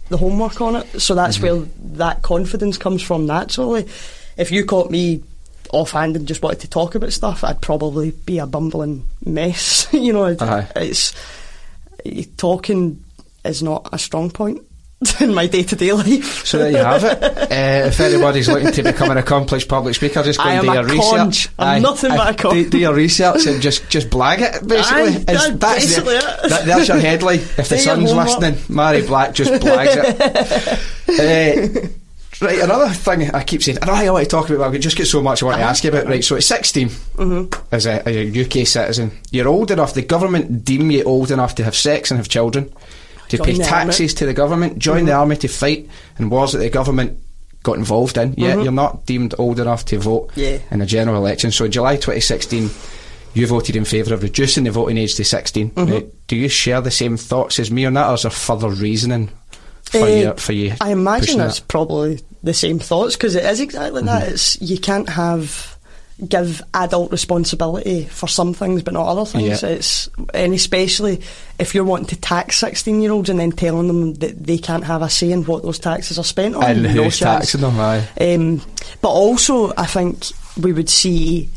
[0.10, 1.00] the homework on it.
[1.00, 1.58] So that's Mm-hmm.
[1.60, 1.68] where
[1.98, 3.88] that confidence comes from naturally.
[4.36, 5.24] If you caught me
[5.72, 9.88] offhand and just wanted to talk about stuff, I'd probably be a bumbling mess.
[9.93, 10.68] you know, Aye.
[10.78, 11.14] it's
[12.38, 13.04] talking
[13.45, 14.62] is not a strong point
[15.22, 16.45] in my day to day life.
[16.45, 17.38] So there you have it.
[17.58, 20.74] Uh, if anybody's looking to become an accomplished public speaker, just go I and do
[20.74, 21.50] your research.
[21.58, 22.54] I'm nothing but a con.
[22.54, 24.68] Do, do your research and just just blag it.
[24.68, 26.50] Basically, It's- that's that's the- it.
[26.50, 27.39] that- there's your headline.
[27.39, 31.86] If the sun's listening, Mhairi Black just blags it.
[31.86, 31.88] Uh,
[32.39, 34.78] Right, another thing I keep saying, I know I want to talk about, but I
[34.78, 36.06] just get so much I want to ask you about.
[36.06, 36.91] Right, so at 16,
[37.72, 41.56] as, a, as a UK citizen, you're old enough, the government deem you old enough
[41.56, 42.72] to have sex and have children,
[43.30, 46.59] to Join pay taxes to the government, join the army to fight in wars that
[46.59, 47.19] the government
[47.63, 48.34] got involved in.
[48.38, 50.59] Yet you're not deemed old enough to vote Yeah.
[50.71, 51.51] in a general election.
[51.51, 52.69] So in July 2016,
[53.34, 55.71] you voted in favour of reducing the voting age to 16.
[55.75, 58.69] Now, do you share the same thoughts as me on that, or is there further
[58.69, 59.30] reasoning
[59.84, 60.34] for Eh, you?
[60.38, 61.67] For you I imagine that's that?
[61.67, 64.07] probably the same thoughts because it is exactly Mm-hmm.
[64.07, 64.30] that.
[64.30, 65.76] It's you can't have
[66.28, 69.61] give adult responsibility for some things but not other things.
[69.61, 69.70] Yeah.
[69.70, 71.22] It's and especially
[71.59, 74.84] if you're wanting to tax sixteen year olds and then telling them that they can't
[74.84, 76.63] have a say in what those taxes are spent on.
[76.63, 77.51] and no who's chance.
[77.51, 77.80] taxing them?
[77.80, 78.07] Aye.
[78.20, 78.61] Um,
[79.01, 80.26] but also, I think
[80.59, 81.49] we would see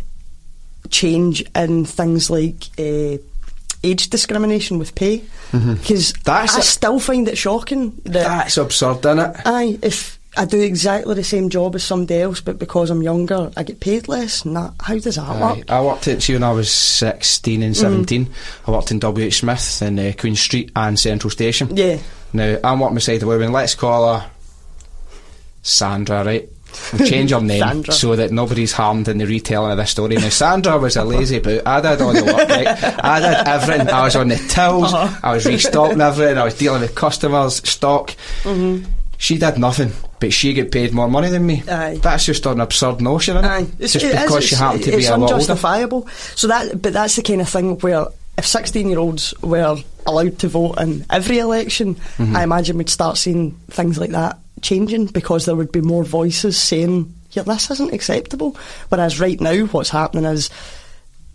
[0.91, 3.17] change in things like uh,
[3.83, 5.23] age discrimination with pay.
[5.53, 6.23] Because Mm-hmm.
[6.25, 9.37] That's I a- still find it shocking that That's absurd, isn't it?
[9.47, 13.51] Aye, if I do exactly the same job as somebody else, but because I'm younger,
[13.57, 14.45] I get paid less.
[14.45, 15.41] Nah, how does that Aye.
[15.57, 15.71] work?
[15.71, 18.29] I worked at see when I was sixteen and 17
[18.67, 19.27] I worked in W.
[19.27, 19.41] H.
[19.41, 21.77] Smith in uh, Queen Street and Central Station.
[21.77, 21.99] Yeah,
[22.33, 23.51] Now I'm working beside a woman.
[23.53, 24.31] Let's call her
[25.63, 26.49] Sandra, right?
[26.93, 27.93] We'll change her name Sandra.
[27.93, 30.15] so that nobody's harmed in the retelling of this story.
[30.15, 31.63] Now Sandra was a lazy boot.
[31.67, 32.69] I did all the work, right?
[33.05, 33.89] I did everything.
[33.91, 34.95] I was on the tills.
[34.95, 35.21] Uh-huh.
[35.25, 36.39] I was restocking everything.
[36.39, 38.15] I was dealing with customers, stock.
[39.23, 41.63] She did nothing, but she get paid more money than me.
[41.69, 41.99] Aye.
[42.03, 43.49] That's just an absurd notion, isn't it?
[43.53, 43.67] aye.
[43.79, 45.35] Just it is, because she happened to be a lot older.
[45.35, 46.09] unjustifiable.
[46.37, 48.07] So that, but that's the kind of thing where
[48.39, 52.35] if sixteen-year-olds were allowed to vote in every election, Mm-hmm.
[52.35, 56.57] I imagine we'd start seeing things like that changing because there would be more voices
[56.57, 58.57] saying, "Yeah, this isn't acceptable."
[58.89, 60.49] Whereas right now, what's happening is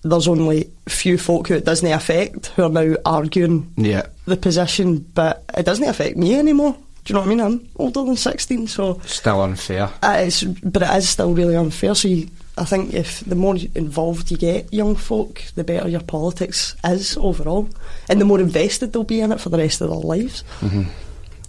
[0.01, 4.07] there's only few folk who it doesn't affect who are now arguing Yeah.
[4.25, 6.75] the position, but it doesn't affect me anymore.
[7.05, 7.39] Do you know what I mean?
[7.41, 9.91] I'm older than 16, so Still unfair.
[10.01, 11.93] uh, it's, but it is still really unfair.
[11.93, 12.27] So you,
[12.57, 17.15] I think if the more involved you get young folk, the better your politics is
[17.17, 17.69] overall,
[18.09, 20.43] and the more invested they'll be in it for the rest of their lives.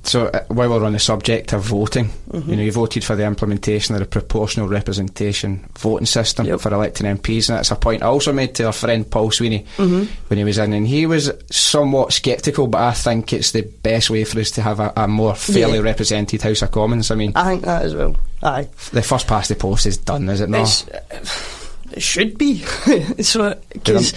[0.07, 2.51] So uh, while we're on the subject of voting, Mm-hmm.
[2.51, 6.61] you know, you voted for the implementation of the proportional representation voting system Yep.
[6.61, 9.65] for electing MPs, and that's a point I also made to our friend Paul Sweeney
[9.79, 10.05] Mm-hmm.
[10.29, 14.11] when he was in, and he was somewhat sceptical, but I think it's the best
[14.11, 15.81] way for us to have a, a more fairly Yeah.
[15.85, 17.11] represented House of Commons.
[17.11, 18.17] I mean, I think that as well.
[18.43, 20.61] Aye, the first past the post is done, is it not?
[20.63, 22.59] It's- it should be.
[23.23, 24.13] so because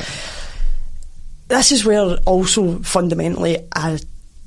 [1.48, 4.00] this is where also fundamentally I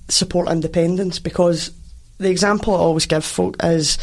[0.08, 1.70] support independence because
[2.18, 3.98] the example I always give folk is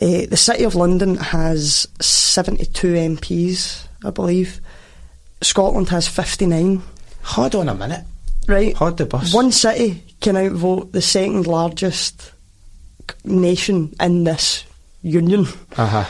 [0.00, 4.60] uh, the City of London has 72 MPs, I believe.
[5.42, 6.82] Scotland has 59,
[7.24, 8.04] Hold on a minute.
[8.48, 8.74] right?
[8.76, 9.32] Hold the bus.
[9.34, 12.32] One city can outvote the second largest
[13.24, 14.64] nation in this
[15.02, 15.46] union.
[15.76, 16.04] Uh huh.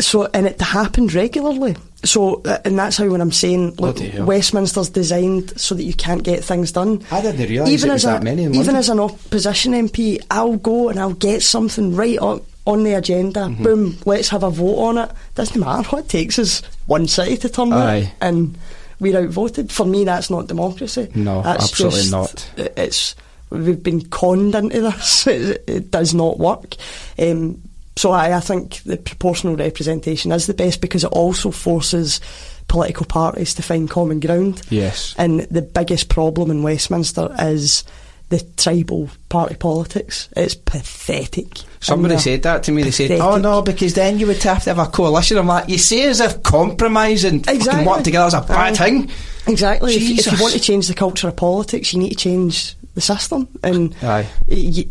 [0.00, 1.76] So, and it happened regularly.
[2.04, 6.22] So, uh, and that's how when I'm saying, look, Westminster's designed so that you can't
[6.22, 7.02] get things done.
[7.10, 10.56] I didn't realise was as that a, many in Even as an opposition MP, I'll
[10.56, 13.40] go and I'll get something right up on the agenda.
[13.40, 13.62] Mm-hmm.
[13.62, 15.10] Boom, let's have a vote on it.
[15.34, 17.96] Doesn't matter what it takes us one city to turn Aye.
[17.96, 18.58] it, and
[19.00, 19.70] we're outvoted.
[19.70, 21.10] For me, that's not democracy.
[21.14, 22.50] No, that's absolutely just- not.
[22.56, 23.14] It's
[23.50, 25.26] we've been conned into this.
[25.26, 26.74] It, it does not work.
[27.18, 27.62] Um,
[27.96, 32.20] so I, I think the proportional representation is the best because it also forces
[32.68, 34.62] political parties to find common ground.
[34.70, 35.14] Yes.
[35.18, 37.84] And the biggest problem in Westminster is
[38.30, 40.28] the tribal party politics.
[40.36, 41.58] It's pathetic.
[41.80, 42.82] Somebody uh, said that to me.
[42.82, 45.68] They said, "Oh no, because then you would have to have a coalition." I'm like,
[45.68, 47.86] "You say as if compromise and Exactly.
[47.86, 49.10] work together is a bad thing."
[49.46, 49.94] Exactly.
[49.94, 53.02] If, if you want to change the culture of politics, you need to change the
[53.02, 53.46] system.
[53.62, 54.26] And Aye.
[54.48, 54.86] y-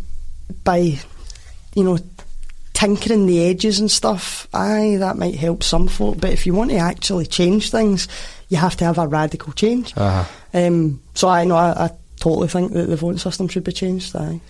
[0.64, 1.00] by,
[1.74, 1.98] you know,
[2.84, 6.20] tinkering the edges and stuff, aye, that might help some folk.
[6.20, 8.10] But if you want to actually change things,
[8.50, 9.94] you have to have a radical change.
[9.96, 10.26] Uh-huh.
[10.54, 14.16] Um, so I know I, I totally think that the voting system should be changed.
[14.16, 14.42] Aye.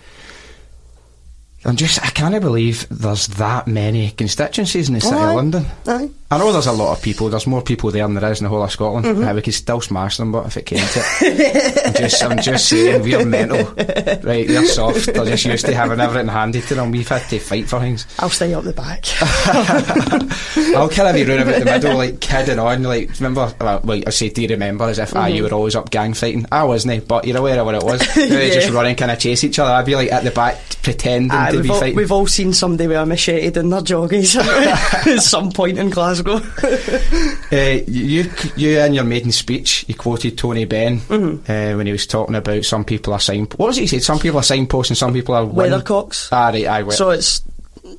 [1.64, 5.30] I'm just, I can't believe there's that many constituencies in the city Aye.
[5.30, 5.66] of London.
[5.86, 6.10] Aye.
[6.30, 7.28] I know there's a lot of people.
[7.28, 9.06] There's more people there than there is in the whole of Scotland.
[9.06, 9.24] Mm-hmm.
[9.28, 12.38] Uh, we could still smash them, but if it came to it, I'm just, I'm
[12.38, 14.46] just saying we're mental, right?
[14.48, 15.06] They're soft.
[15.12, 16.90] They're just used to having everything handed to them.
[16.90, 18.06] We've had to fight for things.
[18.18, 19.04] I'll stay up the back.
[20.76, 22.82] I'll kind of be round about the middle, like kidding on.
[22.82, 23.54] Like, remember?
[23.60, 24.84] Well, I say, do you remember?
[24.84, 26.46] As if ah, you were always up gang fighting.
[26.50, 28.00] I wasn't, but you're aware of what it was.
[28.14, 28.54] They Yeah.
[28.54, 29.70] just running, kind of chase each other.
[29.72, 31.96] I'd be like at the back pretending to be all, fighting.
[31.96, 34.36] we've all seen somebody with a machete in their joggies
[35.06, 36.23] at some point in Glasgow.
[37.52, 41.50] Uh, you, you in your maiden speech, you quoted Tony Benn Mm-hmm.
[41.50, 43.44] uh, when he was talking about some people are sign.
[43.56, 44.02] What was it he said?
[44.02, 46.28] Some people are signposts and some people are wind- Weathercocks.
[46.32, 47.42] Ah, right, aye, we- So it's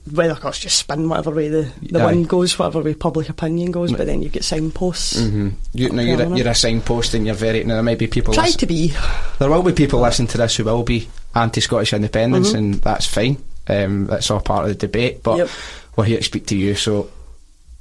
[0.09, 2.05] weathercocks just spin whatever way the, the Aye.
[2.07, 5.15] wind goes, whatever way public opinion goes, but then you get signposts.
[5.21, 5.53] Mhm.
[5.73, 7.63] You, no, you're, a, you're a signpost and you're very.
[7.63, 8.33] Now, there might be people.
[8.33, 8.93] Try listen- to be.
[9.39, 12.57] There will be people listening to this who will be anti-Scottish independence, Mm-hmm.
[12.57, 13.37] and that's fine.
[13.67, 15.23] Um, that's all part of the debate.
[15.23, 15.49] But Yep.
[15.95, 17.09] we're here to speak to you, so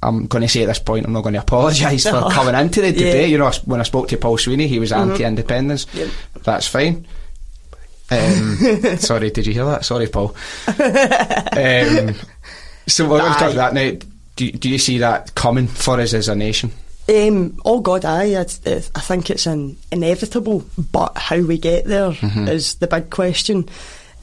[0.07, 2.29] I'm going to say at this point, I'm not going to apologise for No.
[2.29, 2.93] coming into the Yeah.
[2.93, 3.05] Mm-hmm.
[3.05, 3.29] debate.
[3.29, 5.87] You know, when I spoke to Paul Sweeney, he was anti-independence.
[5.93, 6.09] Yep.
[6.43, 7.05] That's fine.
[8.11, 8.57] Um,
[8.97, 9.83] sorry, did you hear that?
[9.85, 10.35] Sorry, Paul.
[10.67, 12.15] um,
[12.87, 13.91] So we're going to talk that now.
[14.35, 16.71] Do, do you see that coming for us as a nation?
[17.09, 18.25] Um, oh God, aye.
[18.39, 22.79] It, I think it's an inevitable, but how we get there is Mm-hmm.
[22.79, 23.67] the big question.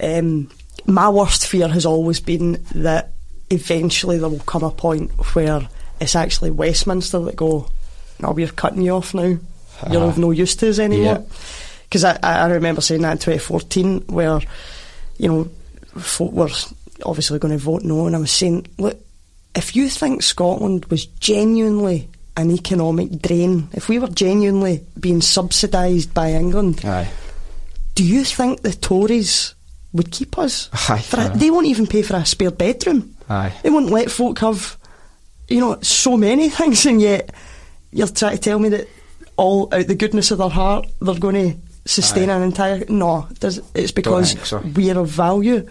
[0.00, 0.50] Um,
[0.86, 3.10] my worst fear has always been that
[3.50, 5.68] eventually there will come a point where
[6.02, 7.66] it's actually Westminster that go,
[8.20, 9.36] "No, we're cutting you off now.
[9.90, 10.08] You're Ah.
[10.08, 11.20] of no use to us anymore." Yeah.
[11.88, 14.40] Because I, I remember saying that in 2014, where
[15.18, 15.48] you know
[16.00, 16.50] folk were
[17.04, 18.98] obviously going to vote no, and I was saying, look,
[19.54, 26.14] if you think Scotland was genuinely an economic drain, if we were genuinely being subsidised
[26.14, 27.10] by England, Aye.
[27.94, 29.54] do you think the Tories
[29.92, 30.70] would keep us?
[30.88, 33.14] Aye, a- they won't even pay for a spare bedroom.
[33.28, 33.52] Aye.
[33.62, 34.78] They won't let folk have,
[35.52, 37.30] you know, so many things, and yet
[37.92, 38.88] you're trying to tell me that
[39.36, 42.36] all out the goodness of their heart they're going to sustain Aye.
[42.36, 42.84] an entire.
[42.88, 44.62] No, does- it's because so.
[44.74, 45.68] we're of value,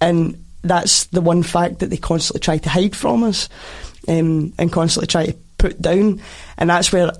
[0.00, 3.48] and that's the one fact that they constantly try to hide from us,
[4.08, 6.20] um, and constantly try to put down,
[6.58, 7.10] and that's where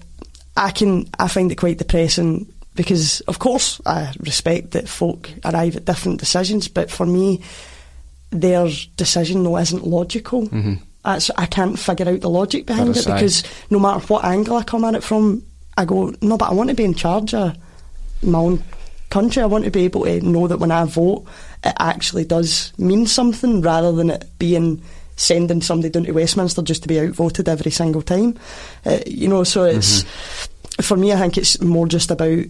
[0.56, 5.76] I can I find it quite depressing because of course I respect that folk arrive
[5.76, 7.42] at different decisions, but for me,
[8.30, 10.46] their decision though isn't logical.
[10.48, 10.80] Mhm.
[11.04, 14.62] That's I can't figure out the logic behind it because no matter what angle I
[14.64, 15.42] come at it from,
[15.76, 17.56] I go no, but I want to be in charge of
[18.22, 18.62] my own
[19.08, 19.42] country.
[19.42, 21.26] I want to be able to know that when I vote,
[21.64, 24.82] it actually does mean something rather than it being
[25.16, 28.38] sending somebody down to Westminster just to be outvoted every single time.
[28.84, 30.02] Uh, you know, so it's
[30.82, 31.12] for me.
[31.12, 32.44] I think it's more just about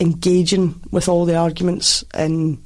[0.00, 2.62] engaging with all the arguments and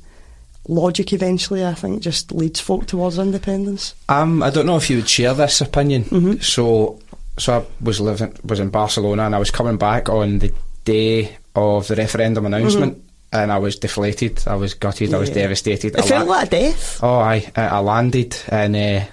[0.68, 1.12] logic.
[1.12, 3.94] Eventually, I think just leads folk towards independence.
[4.08, 6.04] Um, I don't know if you would share this opinion.
[6.04, 6.42] Mhm.
[6.44, 7.00] So,
[7.38, 10.52] so I was living was in Barcelona, and I was coming back on the
[10.84, 13.02] day of the referendum announcement,
[13.32, 14.42] and I was deflated.
[14.46, 15.12] I was gutted.
[15.12, 15.38] I was Mm-hmm.
[15.40, 15.94] Devastated.
[15.94, 17.00] It I felt la- like a death.
[17.02, 19.04] Oh, I I landed in uh,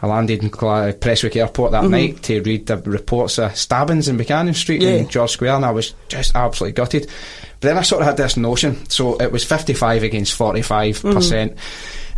[0.00, 4.54] I landed in Prestwick Airport that night to read the reports of stabbings in Buchanan
[4.54, 4.90] Street Yeah.
[4.90, 7.08] in George Square, and I was just absolutely gutted.
[7.60, 8.88] But then I sort of had this notion.
[8.88, 11.12] So it was fifty-five against forty-five mm.
[11.12, 11.56] percent.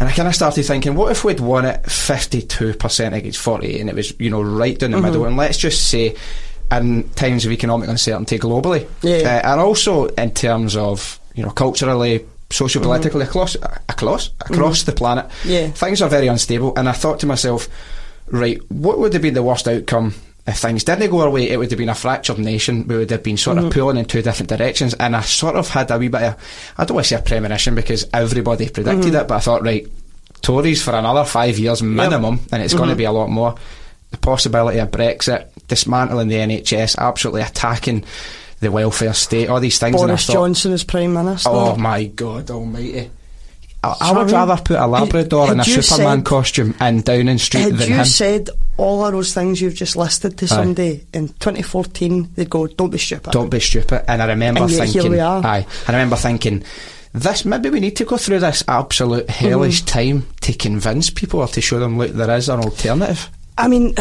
[0.01, 3.91] And I kind of started thinking, what if we'd won it 52% against 48 and
[3.91, 5.05] it was, you know, right down the mm-hmm.
[5.05, 5.25] middle?
[5.27, 6.17] And let's just say,
[6.73, 9.43] in times of economic uncertainty globally, Yeah.
[9.45, 13.29] uh, and also in terms of, you know, culturally, socio politically, mm-hmm.
[13.29, 13.57] across,
[13.91, 14.91] across, across mm-hmm.
[14.91, 15.69] the planet, Yeah.
[15.69, 16.73] things are very unstable.
[16.79, 17.69] And I thought to myself,
[18.29, 20.15] right, what would have been the worst outcome
[20.47, 21.51] if things didn't go our way?
[21.51, 22.87] It would have been a fractured nation.
[22.87, 23.73] We would have been sort of mm-hmm.
[23.73, 24.95] pulling in two different directions.
[24.95, 27.23] And I sort of had a wee bit of, I don't want to say a
[27.23, 29.17] premonition because everybody predicted mm-hmm.
[29.17, 29.87] it, but I thought, right,
[30.43, 32.99] Tories for another five years minimum, and it's going to mm-hmm.
[32.99, 33.55] be a lot more.
[34.11, 38.05] The possibility of Brexit, dismantling the NHS, absolutely attacking
[38.61, 39.97] the welfare state, all these things.
[39.97, 41.51] Boris thought, Johnson as Prime Minister.
[41.51, 43.11] Oh my God Almighty!
[43.83, 47.01] I, I would rather put a Labrador in a Had you Superman said- costume in
[47.01, 48.05] Downing Street Had than you him.
[48.05, 52.91] said all of those things you've just listed to somebody in 2014, they'd go, "Don't
[52.91, 54.05] be stupid." Don't be stupid.
[54.09, 55.45] And I remember And yet here thinking, we are.
[55.45, 56.63] aye, I remember thinking,
[57.15, 59.99] this maybe we need to go through this absolute hellish Mm-hmm.
[60.21, 63.31] time to convince people or to show them look there is an alternative.
[63.59, 63.95] I mean,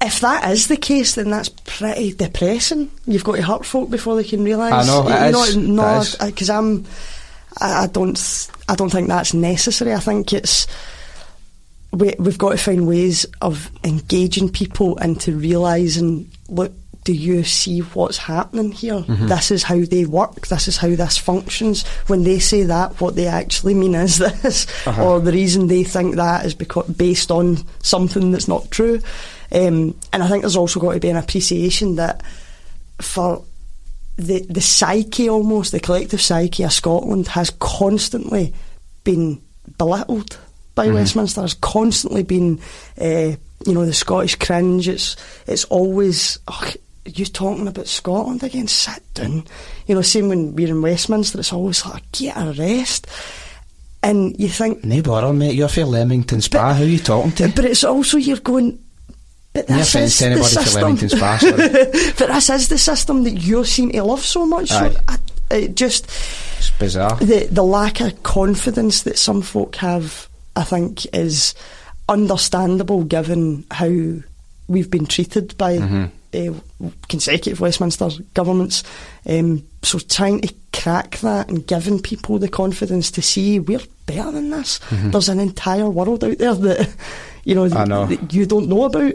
[0.00, 2.90] if that is the case, then that's pretty depressing.
[3.06, 4.72] You've got to hurt folk before they can realise.
[4.72, 6.14] I know, it you know, is, no, it is.
[6.16, 6.86] because I'm.
[7.60, 8.48] I, I don't.
[8.68, 9.92] I don't think that's necessary.
[9.94, 10.66] I think it's.
[11.92, 16.30] We, we've got to find ways of engaging people into realising.
[16.48, 16.72] Look,
[17.04, 18.94] do you see what's happening here?
[19.00, 19.26] Mm-hmm.
[19.26, 20.46] This is how they work.
[20.46, 21.86] This is how this functions.
[22.06, 25.04] When they say that, what they actually mean is this, Uh-huh.
[25.04, 29.00] or the reason they think that is because based on something that's not true.
[29.50, 32.22] Um, and I think there's also got to be an appreciation that
[33.02, 33.44] for
[34.16, 38.52] the the psyche almost the collective psyche of Scotland has constantly
[39.04, 39.40] been
[39.78, 40.38] belittled
[40.74, 41.40] by Westminster.
[41.42, 42.60] Has constantly been,
[43.00, 43.36] uh,
[43.66, 44.88] you know, the Scottish cringe.
[44.88, 46.38] It's it's always.
[46.48, 46.72] Oh,
[47.04, 48.68] you talking about Scotland again?
[48.68, 49.44] Sit down.
[49.86, 53.08] You know, same when we're in Westminster, it's always like get a rest.
[54.04, 55.54] And you think, No bother, mate.
[55.54, 56.74] You're for Leamington Spa.
[56.74, 57.48] Who are you talking to?
[57.54, 58.78] but it's also you're going.
[59.52, 60.82] But No this offence is to the anybody for system.
[60.82, 61.38] Leamington Spa.
[62.18, 64.68] But this is the system that you seem to love so much.
[64.70, 64.94] So.
[65.08, 65.18] I,
[65.50, 66.06] it just
[66.58, 67.16] It's bizarre.
[67.16, 71.54] the the lack of confidence that some folk have, I think, is
[72.08, 73.90] understandable given how
[74.68, 75.76] we've been treated by
[76.34, 76.52] uh,
[77.08, 78.82] consecutive Westminster governments.
[79.26, 84.30] Um, so trying to crack that and giving people the confidence to see we're better
[84.32, 84.80] than this.
[84.90, 86.94] There's an entire world out there that
[87.44, 88.06] you know, know.
[88.06, 89.12] that you don't know about.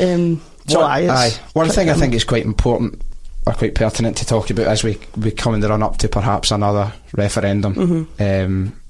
[0.00, 1.32] Um, so One- aye.
[1.54, 3.00] One thing I think is quite important
[3.46, 6.08] or quite pertinent to talk about as we, we come in the run up to
[6.08, 7.74] perhaps another referendum.
[7.74, 8.22] Mm-hmm.
[8.22, 8.80] Um,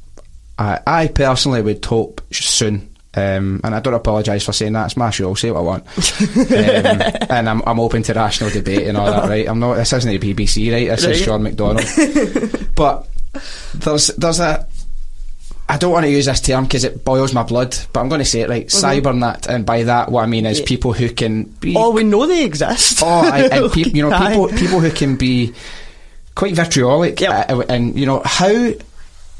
[0.58, 4.86] I, I personally would hope soon Um, and I don't apologise for saying that.
[4.86, 5.28] It's my show.
[5.28, 5.86] I'll say what I want.
[6.36, 9.28] um, and I'm, I'm open to rational debate and all that.
[9.28, 9.48] Right?
[9.48, 9.74] I'm not.
[9.74, 10.88] This isn't the BBC, right?
[10.88, 11.24] This is Right.
[11.24, 11.86] Sean McDonald.
[12.74, 13.08] but
[13.74, 14.66] there's there's a.
[15.70, 18.20] I don't want to use this term because it boils my blood, but I'm going
[18.20, 18.66] to say it right.
[18.70, 20.64] Cybernat, and by that, what I mean is Yeah.
[20.66, 23.02] people who can be Oh, we know they exist.
[23.02, 25.52] Oh, I, and peop you know, people people who can be
[26.34, 27.50] quite vitriolic, Yep.
[27.50, 28.70] uh, and you know how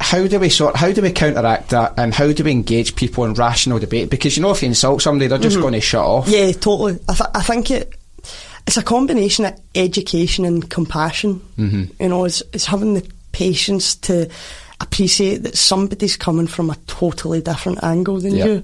[0.01, 3.25] how do we sort how do we counteract that, and how do we engage people
[3.25, 4.11] in rational debate?
[4.11, 6.27] Because you know, if you insult somebody, they're just going to shut off.
[6.27, 6.35] Mm-hmm.
[6.35, 6.99] Yeah, totally.
[7.09, 7.95] I, th- I think it
[8.67, 11.41] it's a combination of education and compassion.
[11.57, 12.03] Mm-hmm.
[12.03, 14.29] You know, it's, it's having the patience to
[14.81, 18.45] appreciate that somebody's coming from a totally different angle than Yeah.
[18.47, 18.63] you,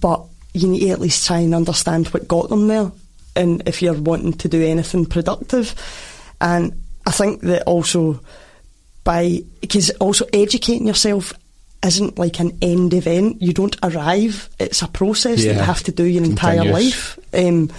[0.00, 0.22] but
[0.52, 2.90] you need to at least try and understand what got them there,
[3.36, 5.74] and if you're wanting to do anything productive.
[6.40, 6.72] And
[7.06, 8.20] I think that also
[9.02, 11.32] by because also educating yourself
[11.84, 13.42] isn't like an end event.
[13.42, 14.48] You don't arrive.
[14.58, 17.18] It's a process that you have to do your entire life.
[17.34, 17.70] Um,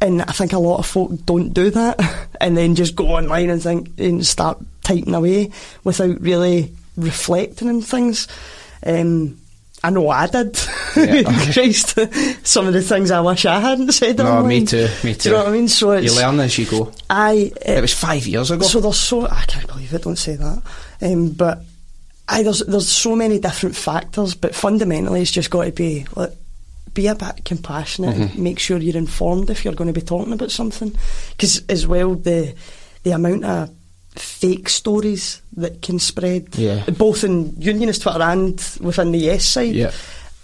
[0.00, 2.00] and I think a lot of folk don't do that,
[2.40, 5.50] and then just go online and think and start typing away
[5.84, 8.28] without really reflecting on things.
[8.84, 9.38] Um,
[9.84, 10.58] I know I did.
[10.96, 11.22] Yeah.
[11.52, 11.98] Christ,
[12.46, 14.18] some of the things I wish I hadn't said.
[14.18, 14.48] No, online.
[14.48, 14.88] me too.
[15.02, 15.18] Me too.
[15.20, 15.68] Do you know what I mean?
[15.68, 16.92] So You learn as you go.
[17.10, 17.50] I.
[17.64, 18.64] It was five years ago.
[18.64, 20.02] So there's so I can't believe it.
[20.02, 20.62] Don't say that.
[21.00, 21.62] Um, but
[22.28, 26.32] I there's there's so many different factors, but fundamentally it's just got to be like,
[26.94, 28.14] be a bit compassionate.
[28.14, 28.42] Mm-hmm.
[28.42, 30.96] Make sure you're informed if you're going to be talking about something,
[31.32, 32.54] because as well the
[33.02, 33.70] the amount of
[34.16, 36.84] fake stories that can spread, Yeah.
[36.98, 39.90] both in unionist Twitter and within the Yes side, Yeah.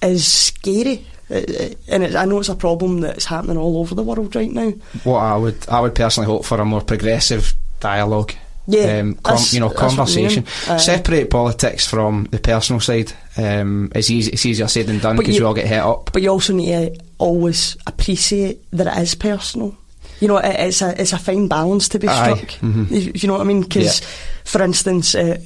[0.02, 1.04] is scary.
[1.28, 4.34] It- it- and it, I know it's a problem that's happening all over the world
[4.34, 4.72] right now.
[5.04, 8.32] what I would I would personally hope for a more progressive dialogue.
[8.70, 10.44] Yeah, um, com- you know, I conversation.
[10.44, 10.74] mean.
[10.74, 10.76] Aye.
[10.78, 13.12] Separate politics from the personal side.
[13.36, 14.30] Um, it's easy.
[14.32, 16.10] It's easier said than done because we all get hit up.
[16.12, 19.74] but you also need to always appreciate that it is personal.
[20.20, 22.50] You know, it, it's a it's a fine balance to be Aye, struck.
[22.60, 22.90] mhm.
[22.90, 23.62] You, you know what I mean?
[23.62, 24.06] Because, Yeah.
[24.44, 25.38] for instance, uh,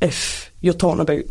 [0.00, 1.22] if you're talking about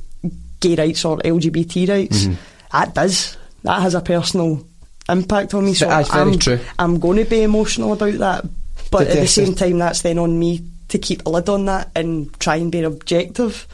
[0.59, 2.33] gay rights or LGBT rights, Mm-hmm.
[2.71, 4.65] that does that has a personal
[5.09, 5.73] impact on me.
[5.73, 6.59] So That's very I'm, true.
[6.79, 8.45] I'm going to be emotional about that,
[8.91, 11.65] but Did at the same time, that's then on me to keep a lid on
[11.65, 13.67] that and try and be objective.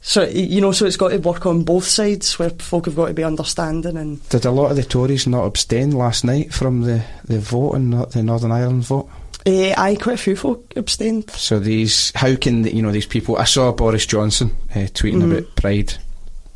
[0.00, 3.08] So you know, so it's got to work on both sides, where folk have got
[3.08, 6.82] to be understanding and Did a lot of the Tories not abstain last night from
[6.82, 9.08] the, the vote in the Northern Ireland vote?
[9.46, 11.30] Uh, I quite a few folk abstained.
[11.30, 13.36] So these, how can the, you know these people?
[13.38, 15.94] I saw Boris Johnson uh, tweeting about Pride,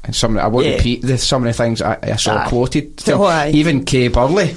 [0.04, 0.70] and some I won't Mm-hmm.
[0.70, 0.76] Yeah.
[0.76, 2.48] repeat the, some of the things I, I saw Aye.
[2.48, 3.02] quoted.
[3.08, 4.56] Oh, even Kay Burley.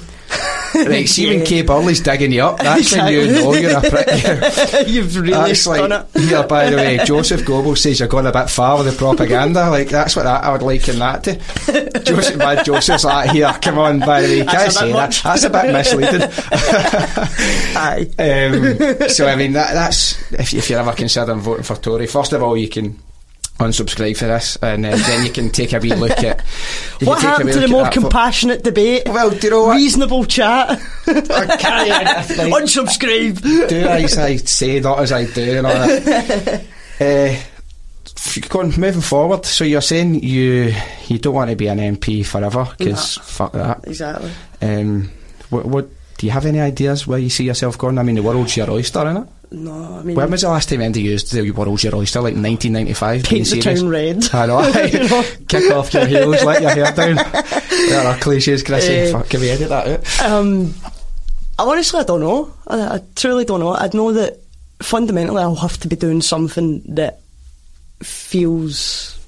[0.86, 1.44] Right, see when Yeah.
[1.44, 4.06] Kay Burley's digging you up, that's when you know you're a prick.
[4.88, 6.20] You've really That's like, it.
[6.20, 9.68] here, by the way, Joseph Goebbels says you're going a bit far with the propaganda.
[9.70, 12.00] Like, that's what that, I would liken that to.
[12.04, 15.20] Joseph, man, Joseph's like, here, come on, by the way, That's can't a say that.
[15.24, 16.28] That's a bit misleading.
[17.76, 18.10] Aye.
[18.18, 22.32] Um, so I mean that, that's if, if you're ever considering voting for Tory, first
[22.32, 22.98] of all you can
[23.58, 26.40] unsubscribe for this, and uh, then you can take a wee look at.
[27.02, 29.02] What can take a happened to the more at that vo- compassionate debate?
[29.06, 29.76] Well, do you know what?
[29.76, 30.80] Reasonable chat.
[31.06, 33.68] I carry on, like, Unsubscribe.
[33.68, 36.64] do as I say, not as I do, and all that.
[37.00, 37.36] uh,
[38.48, 40.74] going moving forward, so you're saying you
[41.08, 43.86] you don't want to be an MP forever because fuck that.
[43.86, 44.30] Exactly.
[44.62, 45.10] Um,
[45.50, 45.88] what, what
[46.18, 47.98] do you have any ideas where you see yourself going?
[47.98, 49.28] I mean, the world's your oyster, innit?
[49.50, 52.18] No, I mean, When was the last time anybody used the world's your oyster?
[52.20, 53.22] Like 1995?
[53.28, 54.28] being paint the town red.
[54.34, 54.46] I
[55.08, 55.22] know.
[55.48, 57.16] Kick off your heels, let your hair down.
[57.88, 58.92] There are cliches, Chrissy.
[58.92, 60.30] Eh, Fuck, can we edit that out?
[60.30, 60.74] Um,
[61.58, 62.52] I honestly, I don't know.
[62.66, 63.74] I, I truly don't know.
[63.74, 64.38] I'd know that
[64.82, 67.20] fundamentally I'll have to be doing something that
[68.02, 69.18] feels.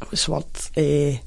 [0.00, 0.44] What's the word?
[0.76, 1.18] Uh,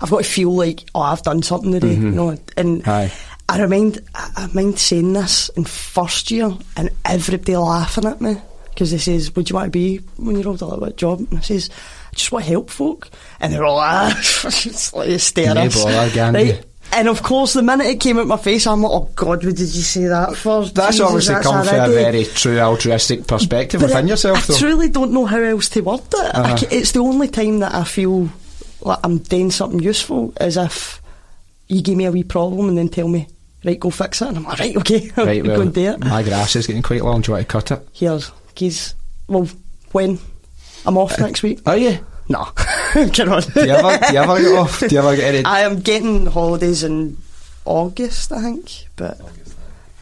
[0.00, 2.36] I've got to feel like, oh, I've done something today, you know.
[2.56, 3.12] And Aye.
[3.52, 8.36] I remind, I, I mind saying this in first year, and everybody laughing at me
[8.70, 10.64] because they says, "Would you want to be when you're older?
[10.64, 11.68] Like, what job?" And I says,
[12.12, 15.08] "I just want to help folk," and they're all ah, it's like
[15.54, 16.64] No bother, right?
[16.94, 19.56] And of course, the minute it came out my face, I'm like, "Oh God, what
[19.56, 23.26] did you say that for?" That's Jesus, obviously that's come from a very true altruistic
[23.26, 26.14] perspective But within I- yourself, I truly don't know how else to word it.
[26.34, 26.56] Uh-huh.
[26.58, 28.30] ca- it's the only time that I feel
[28.80, 31.02] like I'm doing something useful, as if
[31.68, 33.26] you give me a wee problem and then tell me,
[33.64, 34.28] right, go fix it.
[34.28, 36.00] And I'm like, right, okay, right, go well, and do it.
[36.00, 37.20] my grass is getting quite long.
[37.20, 37.88] Do you want to cut it?
[37.92, 38.94] Here's keys.
[39.28, 39.48] Well,
[39.92, 40.18] when?
[40.84, 41.60] I'm off uh, next week.
[41.66, 42.04] Are you?
[42.28, 42.48] No,
[42.94, 43.42] get on.
[43.42, 44.80] Do you ever, do you ever get off?
[44.80, 45.44] Do you ever get any?
[45.44, 47.16] I am getting holidays in
[47.64, 49.20] August, I think, but.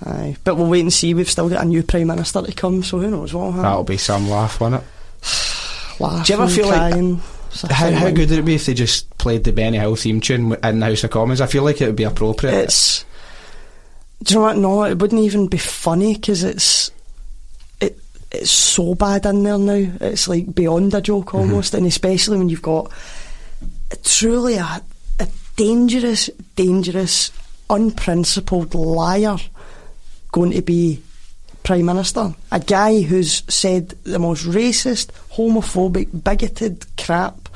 [0.02, 1.12] Aye, but we'll wait and see.
[1.12, 3.64] We've still got a new prime minister to come, so who knows what will happen.
[3.64, 4.82] That'll be some laugh, won't it?
[6.00, 7.20] Laugh Do you ever feel like- crying.
[7.68, 10.56] How, how good would it be if they just played the Benny Hill theme tune
[10.62, 11.40] in the House of Commons?
[11.40, 12.54] I feel like it would be appropriate.
[12.54, 13.04] It's.
[14.22, 14.56] Do you know what?
[14.58, 16.90] No, it wouldn't even be funny because it's.
[17.80, 17.98] It,
[18.30, 19.92] it's so bad in there now.
[20.00, 21.38] It's like beyond a joke mm-hmm.
[21.38, 22.92] almost, and especially when you've got
[24.04, 24.82] truly a,
[25.18, 27.32] a dangerous, dangerous,
[27.68, 29.36] unprincipled liar
[30.32, 31.02] going to be
[31.62, 32.34] Prime Minister.
[32.52, 37.48] A guy who's said the most racist, homophobic, bigoted crap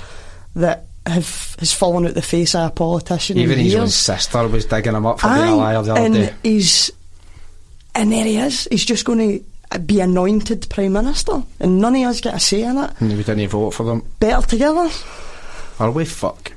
[0.54, 4.64] that have has fallen out the face of a politician Even his own sister was
[4.64, 6.34] digging him up for being a liar the other and day.
[6.42, 6.90] he's
[7.94, 8.66] and there he is.
[8.70, 12.62] He's just going to be anointed prime minister, and none of us get a say
[12.62, 12.90] in it.
[13.00, 14.02] And we didn't vote for them.
[14.18, 14.90] Better together.
[15.78, 16.04] Are we?
[16.04, 16.52] Fuck.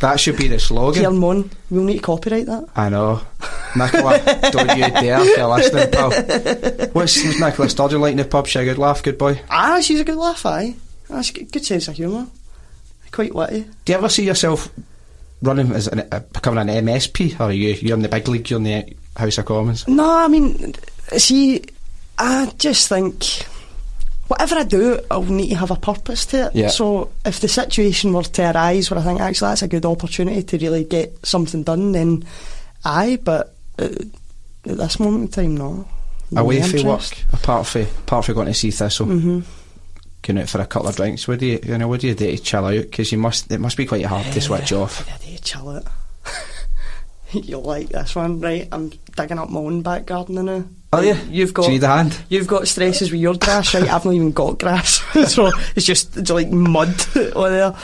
[0.00, 1.00] That should be the slogan.
[1.00, 2.68] Kieran Mon, we'll need to copyright that.
[2.74, 3.20] I know.
[3.76, 4.18] Nicola,
[4.50, 6.10] don't you dare if you're listening, pal.
[6.92, 8.48] What's, what's Nicola Sturgeon like in the pub?
[8.48, 9.40] She a good laugh, good boy.
[9.48, 10.74] Ah, she's a good laugh, aye.
[11.08, 12.26] That's a good, good sense of humour.
[13.12, 13.66] Quite witty.
[13.84, 14.68] Do you ever see yourself
[15.42, 17.38] running as an, uh, becoming an MSP?
[17.38, 19.86] Or are you, you're in the big league, you're in the House of Commons?
[19.86, 20.74] No, I mean,
[21.16, 21.62] see,
[22.18, 23.46] I just think
[24.28, 26.54] whatever I do, I'll need to have a purpose to it.
[26.54, 26.68] Yeah.
[26.68, 30.42] So if the situation were to arise where I think actually that's a good opportunity
[30.42, 32.24] to really get something done, then
[32.84, 33.18] aye.
[33.22, 33.88] But uh,
[34.64, 35.88] at this moment in time, no.
[36.30, 39.40] No Away from work, apart from apart from going to see Thistle, Mm-hmm.
[40.22, 41.26] Going out for a couple of drinks.
[41.28, 42.72] What do you, you know, what do you do to chill out?
[42.72, 45.04] Because you must, it must be quite hard to switch off.
[45.06, 45.86] Yeah, they chill it.
[47.32, 48.68] You'll like this one, right?
[48.70, 50.64] I'm digging up my own back garden now.
[50.92, 51.14] Are you?
[51.30, 52.22] You've got Do you need a hand?
[52.28, 53.90] You've got stresses with your grass, right?
[53.90, 55.00] I've not even got grass,
[55.32, 56.94] so it's just it's like mud
[57.34, 57.74] on there.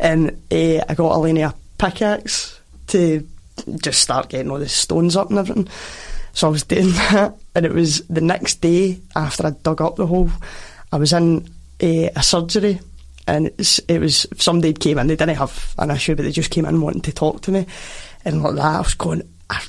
[0.00, 3.26] And uh, I got a pickaxe to
[3.80, 5.68] just start getting all the stones up and everything.
[6.32, 9.94] So I was doing that, and it was the next day after I dug up
[9.94, 10.30] the hole.
[10.90, 11.48] I was in
[11.82, 12.80] uh, a surgery,
[13.26, 15.06] and it's, it was somebody came in.
[15.06, 17.66] They didn't have an issue, but they just came in wanting to talk to me,
[18.24, 19.22] and like that, I was going.
[19.50, 19.62] I,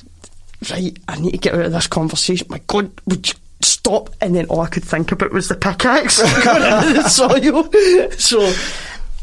[0.70, 2.46] right, I need to get out of this conversation.
[2.50, 4.10] My God, would you stop?
[4.20, 8.10] And then all I could think about was the pickaxe going into the soil.
[8.12, 8.40] So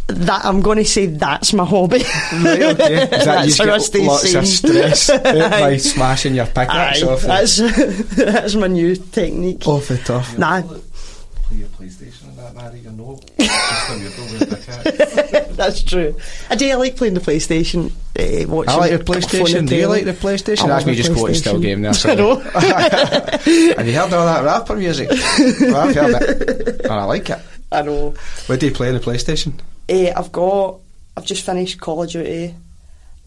[0.08, 2.04] that I'm going to say that's my hobby.
[2.32, 3.04] Right, okay.
[3.04, 7.02] Is that That's you how I stay get lots of stress by smashing your pickaxe
[7.04, 7.58] Aye, off, that's
[8.16, 9.68] that's my new technique.
[9.68, 10.38] off the tough?
[10.38, 12.25] Nah, Play your PlayStation and
[12.62, 13.20] that, Mhairi, you know.
[13.38, 15.56] Just a weirdo with a pickaxe.
[15.56, 16.16] that's true.
[16.50, 17.92] I do like playing the PlayStation.
[18.18, 19.68] Uh, watching I like the it on PlayStation.
[19.68, 20.64] Do you like the PlayStation?
[20.64, 21.62] I That's love me the just quoting still PlayStation.
[21.62, 21.90] game there.
[21.92, 22.16] I Sorry.
[22.16, 22.36] know.
[23.78, 25.10] Have you heard all that rapper music?
[25.10, 26.82] well, I've heard it.
[26.82, 27.40] And I like it.
[27.72, 28.14] I know.
[28.48, 29.60] What do you play on the PlayStation?
[29.90, 30.80] Uh, I've got.
[31.18, 32.56] I've just finished Call of Duty.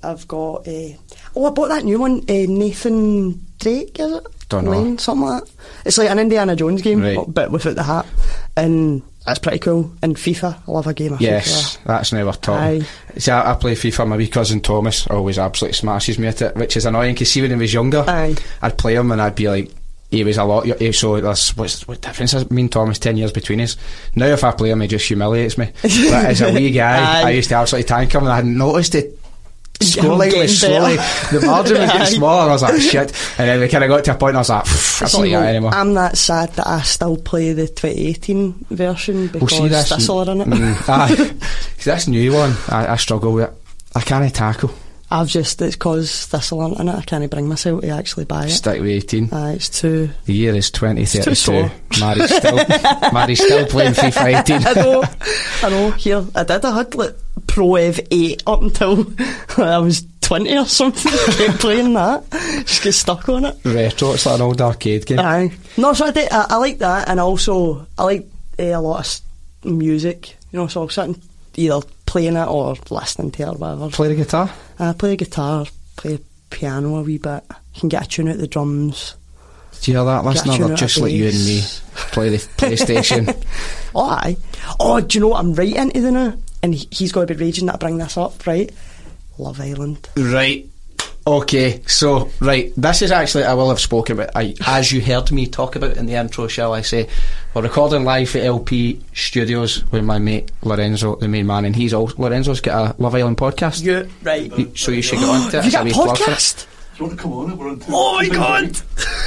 [0.03, 0.66] I've got.
[0.68, 0.91] Uh,
[1.37, 2.20] oh, I bought that new one.
[2.20, 4.26] Uh, Nathan Drake, is it?
[4.49, 4.70] Don't know.
[4.70, 5.51] Lane, something like that.
[5.85, 7.16] It's like an Indiana Jones game, Right.
[7.16, 8.07] but, but without the hat,
[8.57, 9.91] and that's pretty cool.
[10.03, 11.85] And FIFA, I love a game of Yes, FIFA.
[11.85, 12.55] that's now we're.
[12.55, 12.87] Aye.
[13.16, 14.09] See, I, I play FIFA.
[14.09, 17.43] My wee cousin Thomas always absolutely smashes me at it, which is annoying because see
[17.43, 18.35] when he was younger, Aye.
[18.62, 19.70] I'd play him and I'd be like,
[20.11, 20.64] he was a lot.
[20.66, 23.76] y- eh, So that's what's what difference is me and Thomas ten years between us.
[24.14, 25.66] Now if I play him, he just humiliates me.
[25.83, 27.26] But as a wee guy, Aye.
[27.26, 29.18] I used to absolutely tank him, and I hadn't noticed it.
[29.81, 32.43] Slowly, getting slowly, the margin was getting smaller.
[32.43, 33.12] and I was like, shit.
[33.39, 34.35] And then we kind of got to a point.
[34.35, 35.74] I was like, "Pff, I don't like that anymore.
[35.74, 39.51] I'm that sad that I still play the 2018 version We'll because
[39.89, 39.95] see.
[39.95, 40.49] Thistle are in it.
[40.49, 41.14] Mm, aye.
[41.76, 43.49] 'Cause this new one, I, I struggle with.
[43.51, 43.55] it.
[43.95, 44.70] I can't tackle.
[45.11, 46.95] I've just it's because Thistle aren't in it.
[46.95, 48.51] I can't bring myself to actually buy it.
[48.51, 49.31] Stick with 18.
[49.33, 50.11] Aye, it's too.
[50.26, 51.35] The year is 2032.
[51.35, 51.72] sore.
[51.93, 52.59] Mhairi's still,
[53.12, 54.66] Mhairi's still playing FIFA 18.
[54.66, 55.05] I know,
[55.62, 55.91] I know.
[55.93, 56.62] Here, I did.
[56.62, 57.16] I had like
[57.49, 59.07] Pro Evo 8 up until
[59.59, 61.11] I was 20 or something.
[61.11, 62.30] Kept playing that.
[62.30, 63.57] Just get stuck on it.
[63.64, 65.18] Retro, it's like an old arcade game.
[65.18, 65.51] Aye.
[65.76, 68.26] No, so I, did, I, I like that, and also I like
[68.59, 69.20] uh, a lot
[69.64, 70.36] of music.
[70.53, 71.20] You know, so I'll sit and
[71.57, 73.90] either playing it or listening to it or whatever.
[73.90, 74.51] Play the guitar?
[74.78, 76.18] I play the guitar, play
[76.51, 77.44] piano a wee bit.
[77.74, 79.14] Can get a tune out the drums.
[79.80, 80.68] Do you hear that, listener?
[80.68, 81.61] They're just like you and me.
[81.94, 83.34] Play the PlayStation.
[83.94, 84.36] Oh, aye.
[84.80, 86.34] Oh, do you know what I'm right into the now?
[86.63, 88.71] And he- he's got to be raging that I bring this up, right?
[89.39, 90.09] Love Island.
[90.17, 90.67] right.
[91.27, 95.31] Okay, so, right, this is actually, I will have spoken about, I, as you heard
[95.31, 97.07] me talk about in the intro, shall I say.
[97.53, 101.93] We're recording live at LP Studios with my mate Lorenzo, the main man, and he's
[101.93, 103.83] also, Lorenzo's got a Love Island podcast.
[103.83, 104.51] You right?
[104.59, 105.65] You- So you should get on to it.
[105.67, 106.11] You got a wee for it.
[106.19, 106.67] podcast?
[106.99, 107.57] Do you want to come on?
[107.57, 107.92] We're on two.
[107.94, 108.76] Oh my god!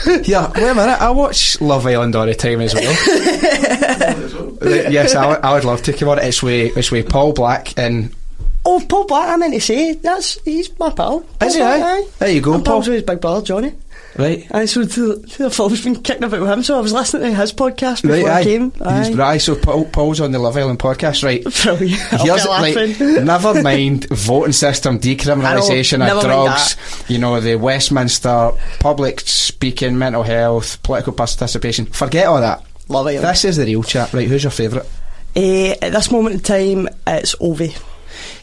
[0.28, 1.02] Yeah, wait a minute.
[1.02, 2.92] I watch Love Island all the time as well.
[4.92, 6.20] Yes, I, would- I would love to come on.
[6.20, 8.14] It's with it's with Paul Black and
[8.66, 9.30] Oh, Paul Black.
[9.30, 11.22] I meant to say that's he's my pal.
[11.22, 11.86] Paul Is he, Black, eh?
[11.86, 12.08] aye?
[12.20, 12.74] There you go, I'm Paul.
[12.76, 13.74] pals with his big brother Johnny.
[14.18, 14.46] Right.
[14.54, 17.36] Aye, so the, the Phil's been kicking about with him, so I was listening to
[17.38, 18.44] his podcast before Right, I aye.
[18.44, 18.72] came.
[18.72, 21.42] He's, right, so Paul, Paul's on the Love Island podcast, right?
[21.64, 22.14] Brilliant.
[22.14, 26.76] I'll Here's like, never mind voting system, decriminalisation of drugs,
[27.10, 31.86] you know, the Westminster public speaking, mental health, political participation.
[31.86, 32.66] Forget all that.
[32.90, 33.24] Love Island.
[33.26, 34.14] This is the real chat.
[34.14, 34.88] Right, who's your favourite?
[35.36, 37.74] Eh, at this moment in time, it's Ovie.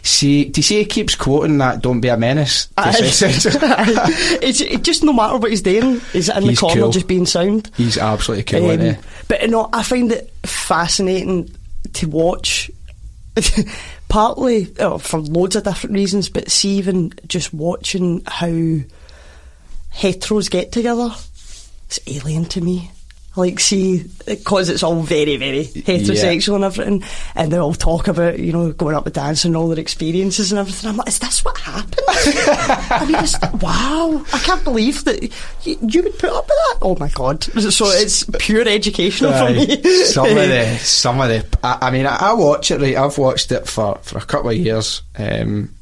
[0.03, 2.69] See, do you see he keeps quoting that "Don't be a menace"?
[2.77, 3.05] to
[4.43, 6.91] it's it just no matter what he's doing, he's in the He's corner cool.
[6.91, 7.71] just being sound.
[7.77, 8.97] He's absolutely cool, Um,
[9.29, 11.55] but you know, I find it fascinating
[11.95, 12.71] to watch.
[14.09, 18.49] partly oh, for loads of different reasons, but see even just watching how
[19.95, 21.11] heteros get together,
[21.87, 22.91] it's alien to me.
[23.39, 27.05] Like, see, because it's all very, very heterosexual and everything,
[27.37, 30.51] and they all talk about, you know, going up and dance and all their experiences
[30.51, 30.91] and everything.
[30.91, 32.03] I'm like, is this what happened?
[32.09, 35.23] I mean, it's, wow, I can't believe that
[35.63, 36.79] you, you would put up with that.
[36.83, 37.45] Oh my god!
[37.45, 39.83] So it's pure educational for me.
[40.05, 41.47] some of the, some of the.
[41.63, 42.81] I, I mean, I, I watch it.
[42.81, 45.73] Right, I've watched it for for a couple of years, um,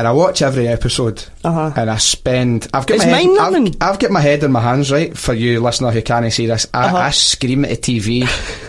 [0.00, 1.72] and I watch every episode, Uh-huh.
[1.76, 2.66] and I spend.
[2.74, 3.38] I've got It's my head.
[3.38, 4.90] I've, I've got my head in my hands.
[4.90, 6.96] Right for you, listener who can't see this, I, Uh-huh.
[6.96, 8.22] I scream at the TV,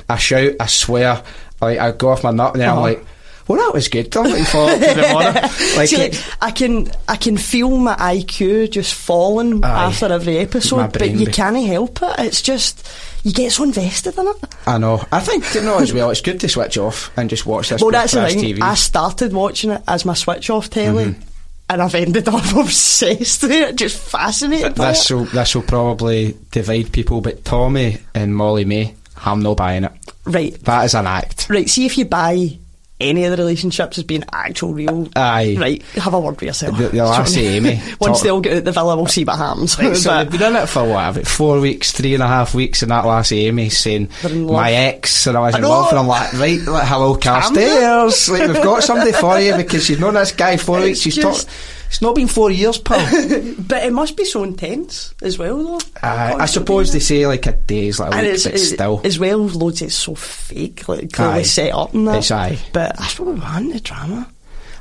[0.09, 1.23] I shout, I swear,
[1.61, 2.83] like I go off my nut, and then I'm Uh-huh.
[2.83, 3.05] like.
[3.47, 4.15] Well, that was good.
[4.15, 5.33] I'm looking forward to the morning.
[5.77, 9.85] Like, See, like, I can I can feel my IQ just falling Aye.
[9.85, 12.19] after every episode, but you be- can't help it.
[12.19, 12.87] It's just
[13.23, 14.35] you get so invested in it.
[14.67, 15.03] I know.
[15.11, 16.09] I think you know as well.
[16.09, 17.81] It's good to switch off and just watch this.
[17.81, 18.39] Well, that's the thing.
[18.57, 18.61] TV.
[18.61, 21.21] I started watching it as my switch off telly, Mm-hmm.
[21.69, 26.37] and I've ended up obsessed with it, just fascinated by This will this will probably
[26.51, 29.91] divide people, but Tommy and Molly-Mae, I'm not buying it.
[30.25, 31.47] Right, That is an act.
[31.49, 31.69] right.
[31.69, 32.57] See if you buy
[33.01, 35.07] any of the relationships as being actual real.
[35.15, 35.57] Aye.
[35.59, 36.77] Right, have a word with yourself.
[36.77, 39.25] The- the eh, last Amy Once talk- they all get out the villa, we'll see
[39.25, 39.77] what happens.
[39.77, 41.09] Right, so they've been in it for what?
[41.17, 44.45] About four weeks, three and a half weeks, and that last Amy saying They're in
[44.47, 44.55] love.
[44.55, 45.69] my ex and I was I in know.
[45.69, 48.29] love, and I'm like, right, like, hello, Carstairs.
[48.29, 50.99] like we've got somebody for you because you've known this guy four It's weeks.
[50.99, 51.47] She's talked.
[51.91, 52.97] It's not been four years, pal.
[53.59, 55.79] but it must be so intense as well, though.
[56.01, 58.69] I, I suppose they say like a day's like a and week, it's, but it's
[58.69, 59.01] still.
[59.03, 61.43] as well loads it's so fake like clearly Aye.
[61.43, 62.57] set up and that It's aye.
[62.71, 64.25] but I suppose we want the drama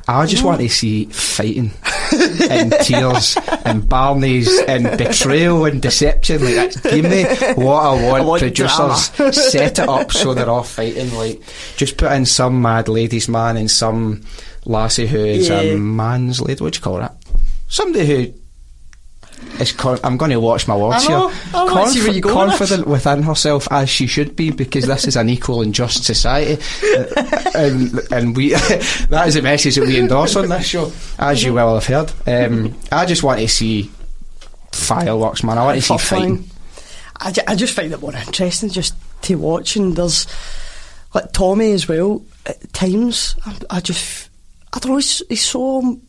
[0.06, 1.72] I just want to see fighting
[2.50, 6.44] and tears and Barney's and betrayal and deception.
[6.44, 7.22] Like, that's, give me
[7.62, 8.22] what I want.
[8.22, 9.32] I want Producers drama.
[9.32, 11.14] set it up so they're all fighting.
[11.14, 11.40] Like,
[11.76, 14.22] just put in some mad ladies man and some
[14.64, 15.61] lassie who is Yeah.
[15.61, 16.62] a man's lady.
[16.62, 17.16] What do you call that?
[17.68, 18.32] Somebody who.
[19.58, 21.16] Is con- I'm going to watch my words here.
[21.16, 21.30] I
[21.64, 25.06] wanna see where you go with confident within herself as she should be, because this
[25.06, 26.62] is an equal and just society,
[26.96, 28.50] Uh, and and we
[29.08, 32.12] that is a message that we endorse on this show, as you well have heard.
[32.26, 33.90] Um, I just want to see
[34.72, 35.58] fireworks, man.
[35.58, 36.48] I want to see fighting.
[37.16, 40.26] I, ju- I just find it more interesting just to watch and there's
[41.14, 44.30] like Tommy as well at times I, I just
[44.73, 46.03] I don't know he's, he's so um,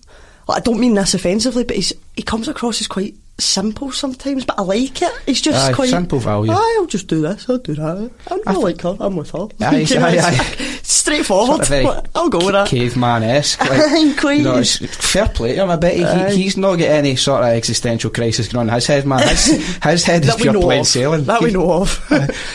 [0.48, 4.46] like, I don't mean this offensively but he's he comes across as quite simple sometimes
[4.46, 6.52] but I like it he's just Aye, quite simple value.
[6.52, 9.48] Aye, I'll just do this I'll do that I, I, like her I'm with her
[9.62, 10.80] Aye, aye, aye.
[10.84, 14.38] straightforward Sort of I'll go with that Caveman esque, like, quite.
[14.38, 15.70] you know, fair play to him.
[15.72, 18.86] I bet he, he's not got any sort of existential crisis going on in his
[18.88, 19.28] head, man.
[19.28, 19.46] His,
[19.84, 21.24] his head is pure plain of sailing.
[21.24, 22.06] that we know of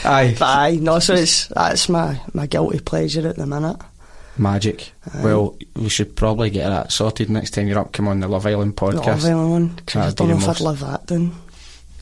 [0.05, 0.37] Aye.
[0.39, 3.77] but aye no so it's that's my my guilty pleasure at the minute
[4.39, 4.93] Magic.
[5.22, 7.93] Well, we should probably get that sorted next time you're up.
[7.93, 9.07] Come on the Love Island The podcast.
[9.07, 9.78] Love Island one.
[9.95, 11.32] I don't know the if I'd love that then.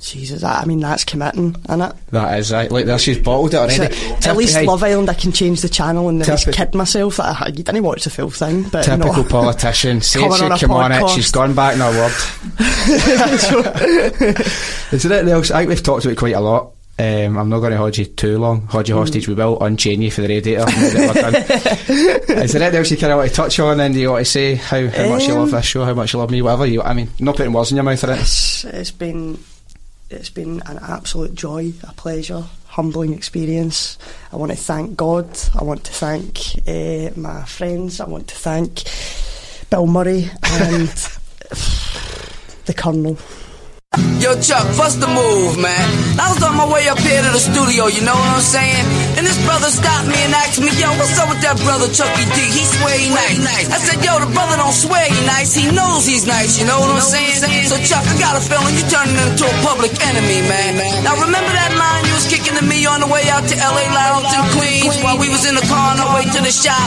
[0.04, 2.70] Jesus, that, I mean that's committing, it That is right.
[2.70, 3.94] Like there, she's bottled it already.
[4.20, 7.16] So, at least Love Island, I can change the channel and at least kid myself
[7.16, 8.64] that I, you didn't watch the full thing.
[8.64, 9.24] But Typical no.
[9.28, 10.02] politician.
[10.02, 12.12] Says she on come on it, she's gone back in her word.
[14.92, 15.50] Is there anything else?
[15.50, 16.72] I think we've talked about it quite a lot.
[16.96, 18.66] Um, I'm not going to hold you too long.
[18.68, 19.26] Hold you hostage.
[19.26, 20.62] We will unchain you for the radiator.
[20.62, 22.38] and get it done.
[22.44, 23.80] Is there anything else you kind of want to touch on?
[23.80, 25.84] And do you want to say how, how much you love Um, this show?
[25.84, 26.40] How much you love me?
[26.40, 26.82] Whatever you.
[26.82, 28.04] I mean, not putting words in your mouth.
[28.04, 28.10] It.
[28.10, 29.38] It's, it's been
[30.10, 33.98] it's been an absolute joy, a pleasure, humbling experience.
[34.32, 35.36] I want to thank God.
[35.58, 36.38] I want to thank
[36.68, 38.00] uh, my friends.
[38.00, 38.84] I want to thank
[39.68, 40.88] Bill Murray and
[42.66, 43.18] the Colonel.
[43.94, 45.86] Yo, Chuck, bust the move, man.
[46.18, 48.82] I was on my way up here to the studio, you know what I'm saying?
[49.14, 52.26] And this brother stopped me and asked me, yo, what's up with that brother Chucky
[52.34, 52.38] D?
[52.42, 53.70] He swear he nice.
[53.70, 55.54] I said, yo, the brother don't swear he nice.
[55.54, 57.70] He knows he's nice, you know what I'm saying?
[57.70, 60.74] So, Chuck, I got a feeling you turning into a public enemy, man.
[61.06, 63.86] Now, remember that line you was kicking to me on the way out to LA
[63.94, 66.82] Lounge in Queens while we was in the car on our way to the shop?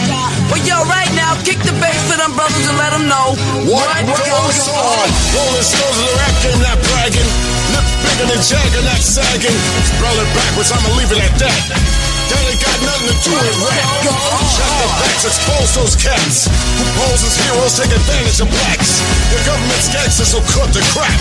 [0.51, 3.95] Well, yo, right now, kick the bass for them brothers and let them know what
[4.11, 5.07] goes on.
[5.37, 7.29] Rolling stones in the rap game, bragging.
[7.77, 9.57] Lip bigger than Jagger, not sagging.
[9.85, 11.61] Spell it backwards, I'ma leave it at that.
[12.37, 13.85] Ain't got nothing to do with rap.
[14.55, 19.03] Shut the backs, expose those cats who pose as heroes, take advantage of blacks.
[19.31, 21.19] The government's gangsters, so cut the crap.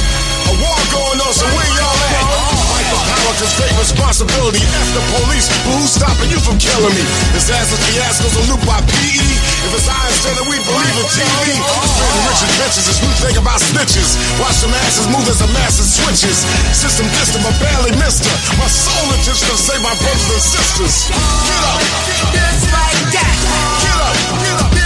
[0.50, 2.65] A war going on, so where y'all at?
[2.88, 4.62] For power, cause great responsibility.
[4.64, 7.04] F the police, but who's stopping you from killing me?
[7.36, 9.26] This ass Disasters, fiascos, are looped by PE.
[9.66, 11.58] If it's I instead of we believe in TV.
[11.58, 14.14] Spitting rich adventures as we think about snitches.
[14.38, 16.46] Watch the masses move as the masses switches.
[16.70, 18.36] System distant, but barely missed her.
[18.62, 20.94] My soul is just to save my brothers and sisters.
[21.10, 21.80] Get up,
[22.30, 23.34] Just like that.
[23.82, 24.85] get up, get up,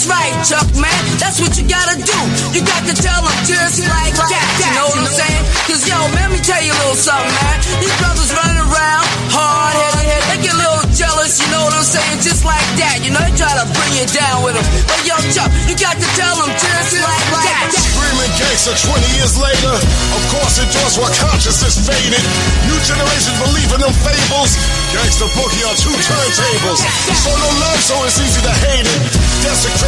[0.00, 0.96] that's right, Chuck, man.
[1.20, 2.18] That's what you gotta do.
[2.56, 4.48] You got to tell them just like that.
[4.56, 5.44] You know what I'm saying?
[5.68, 7.56] Cause yo, let me tell you a little something, man.
[7.84, 11.84] These brothers running around, hard headed, they get a little jealous, you know what I'm
[11.84, 12.16] saying?
[12.24, 13.04] Just like that.
[13.04, 14.64] You know, they try to bring you down with them.
[14.88, 17.68] But yo, Chuck, you got to tell them just like that.
[17.68, 19.74] Screaming gangster 20 years later.
[20.16, 22.24] Of course, it does while consciousness faded.
[22.72, 24.56] New generations believe in them fables.
[24.96, 26.80] Gangster boogie on two turntables.
[27.20, 29.00] So no love, so it's easy to hate it.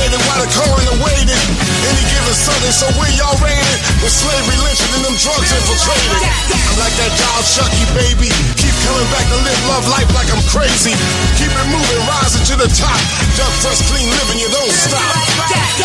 [0.03, 1.39] While the coroner waited.
[1.87, 3.79] Any given Sunday, so we y'all raided?
[4.03, 6.19] With slavery lynching and them drugs infiltrated.
[6.19, 8.27] I'm like that doll Chucky, baby.
[8.59, 10.91] Keep coming back to live love life like I'm crazy.
[11.39, 12.99] Keep it moving, rising to the top.
[13.39, 15.07] Duck fresh, clean living, you don't stop.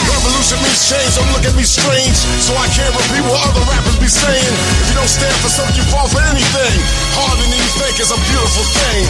[0.02, 2.18] Revolution means change, don't look at me strange.
[2.42, 4.54] So I can't repeat what other rappers be saying.
[4.82, 6.74] If you don't stand for something, you fall for anything.
[7.14, 9.02] Harder than you think is a beautiful thing.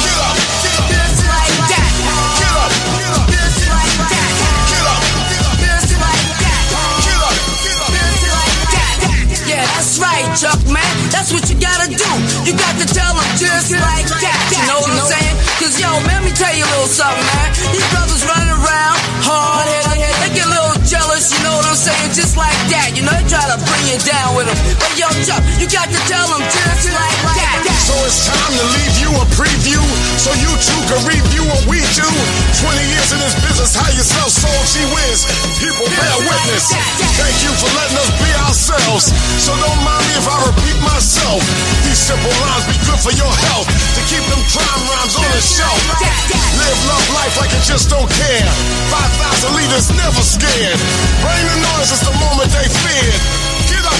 [0.00, 1.50] Get up, get up, get up,
[2.40, 3.05] get up,
[9.74, 10.92] that's right, Chuck, man.
[11.10, 12.10] That's what you gotta do.
[12.46, 14.38] You got to tell them just like that.
[14.52, 15.36] You know what I'm saying?
[15.58, 17.48] Cause yo, man, let me tell you a little something, man.
[17.74, 21.78] These brothers running around, hard headed, they get a little jealous, you know what I'm
[21.78, 22.12] saying?
[22.12, 22.94] Just like that.
[22.94, 24.58] You know, they try to bring you down with them.
[24.78, 27.58] But yo, Chuck, you got to tell them just like that.
[27.86, 28.95] So it's time to leave
[29.36, 29.84] preview
[30.16, 32.08] so you too can review what we do.
[32.08, 35.28] 20 years in this business, how you sell soul, she wins.
[35.60, 36.72] People bear witness.
[37.20, 39.12] Thank you for letting us be ourselves.
[39.38, 41.44] So don't mind me if I repeat myself.
[41.84, 43.68] These simple lines be good for your health.
[43.68, 45.80] To keep them crime rhymes on the shelf.
[46.56, 48.48] Live love life like you just don't care.
[48.88, 50.80] 5,000 leaders never scared.
[51.20, 53.45] Bring the noise, it's the moment they feared.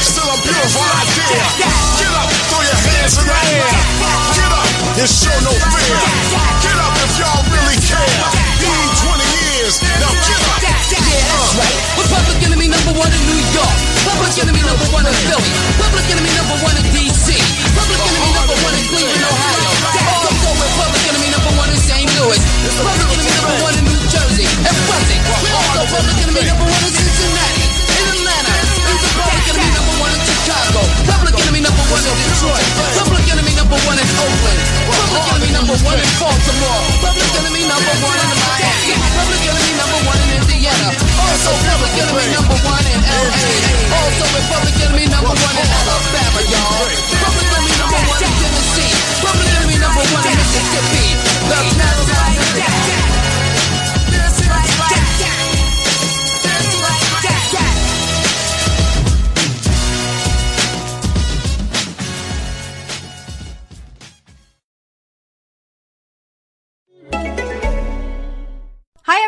[0.02, 1.44] Still a beautiful idea.
[1.96, 3.72] Get up, throw your hands in the air.
[4.36, 4.68] Get up
[5.00, 6.00] and show no fear.
[6.60, 8.04] Get up if y'all really care.
[8.60, 10.60] Be 20 years, now get up.
[10.60, 11.76] Yeah, that's right.
[11.96, 13.76] We're public enemy number one in New York.
[14.04, 15.50] Public enemy number one in Philly.
[15.80, 17.36] Public enemy number one in D.C.
[17.76, 19.70] Public enemy number one in Cleveland, Ohio.
[20.06, 22.08] Also, we're public enemy number one in St.
[22.20, 22.40] Louis.
[22.80, 25.20] Public enemy number one in New Jersey and Brunswick.
[25.40, 27.64] We're also public enemy number one in Cincinnati,
[29.56, 30.80] enemy number one in Chicago.
[31.08, 32.66] Public enemy number one in Detroit.
[32.92, 34.60] Public enemy number one in Oakland.
[34.84, 36.82] Public enemy number one in Baltimore.
[37.00, 38.92] Public enemy number one in Miami.
[39.16, 40.88] Public enemy number one in Indiana.
[40.92, 43.48] Also public enemy number one in LA.
[43.96, 46.84] Also public enemy number one in Alabama, y'all.
[47.24, 48.92] Public enemy number one in Tennessee.
[49.24, 51.16] Public enemy number one in Mississippi.
[51.48, 51.58] The
[54.12, 55.15] Just like that.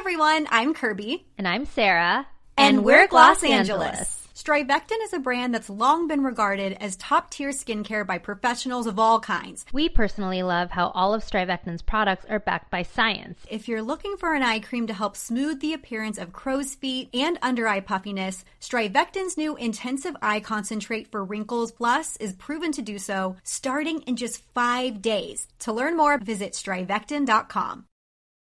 [0.09, 1.27] Everyone, I'm Kirby.
[1.37, 2.27] And I'm Sarah.
[2.57, 4.27] And, we're Gloss Angeles.
[4.35, 8.99] Strivectin is a brand that's long been regarded as top tier skincare by professionals of
[8.99, 9.67] all kinds.
[9.71, 13.39] We personally love how all of Strivectin's products are backed by science.
[13.51, 17.11] If you're looking for an eye cream to help smooth the appearance of crow's feet
[17.13, 22.81] and under eye puffiness, Strivectin's new intensive eye concentrate for wrinkles plus is proven to
[22.81, 25.49] do so starting in just five days.
[25.59, 27.88] To learn more, visit strivectin.com.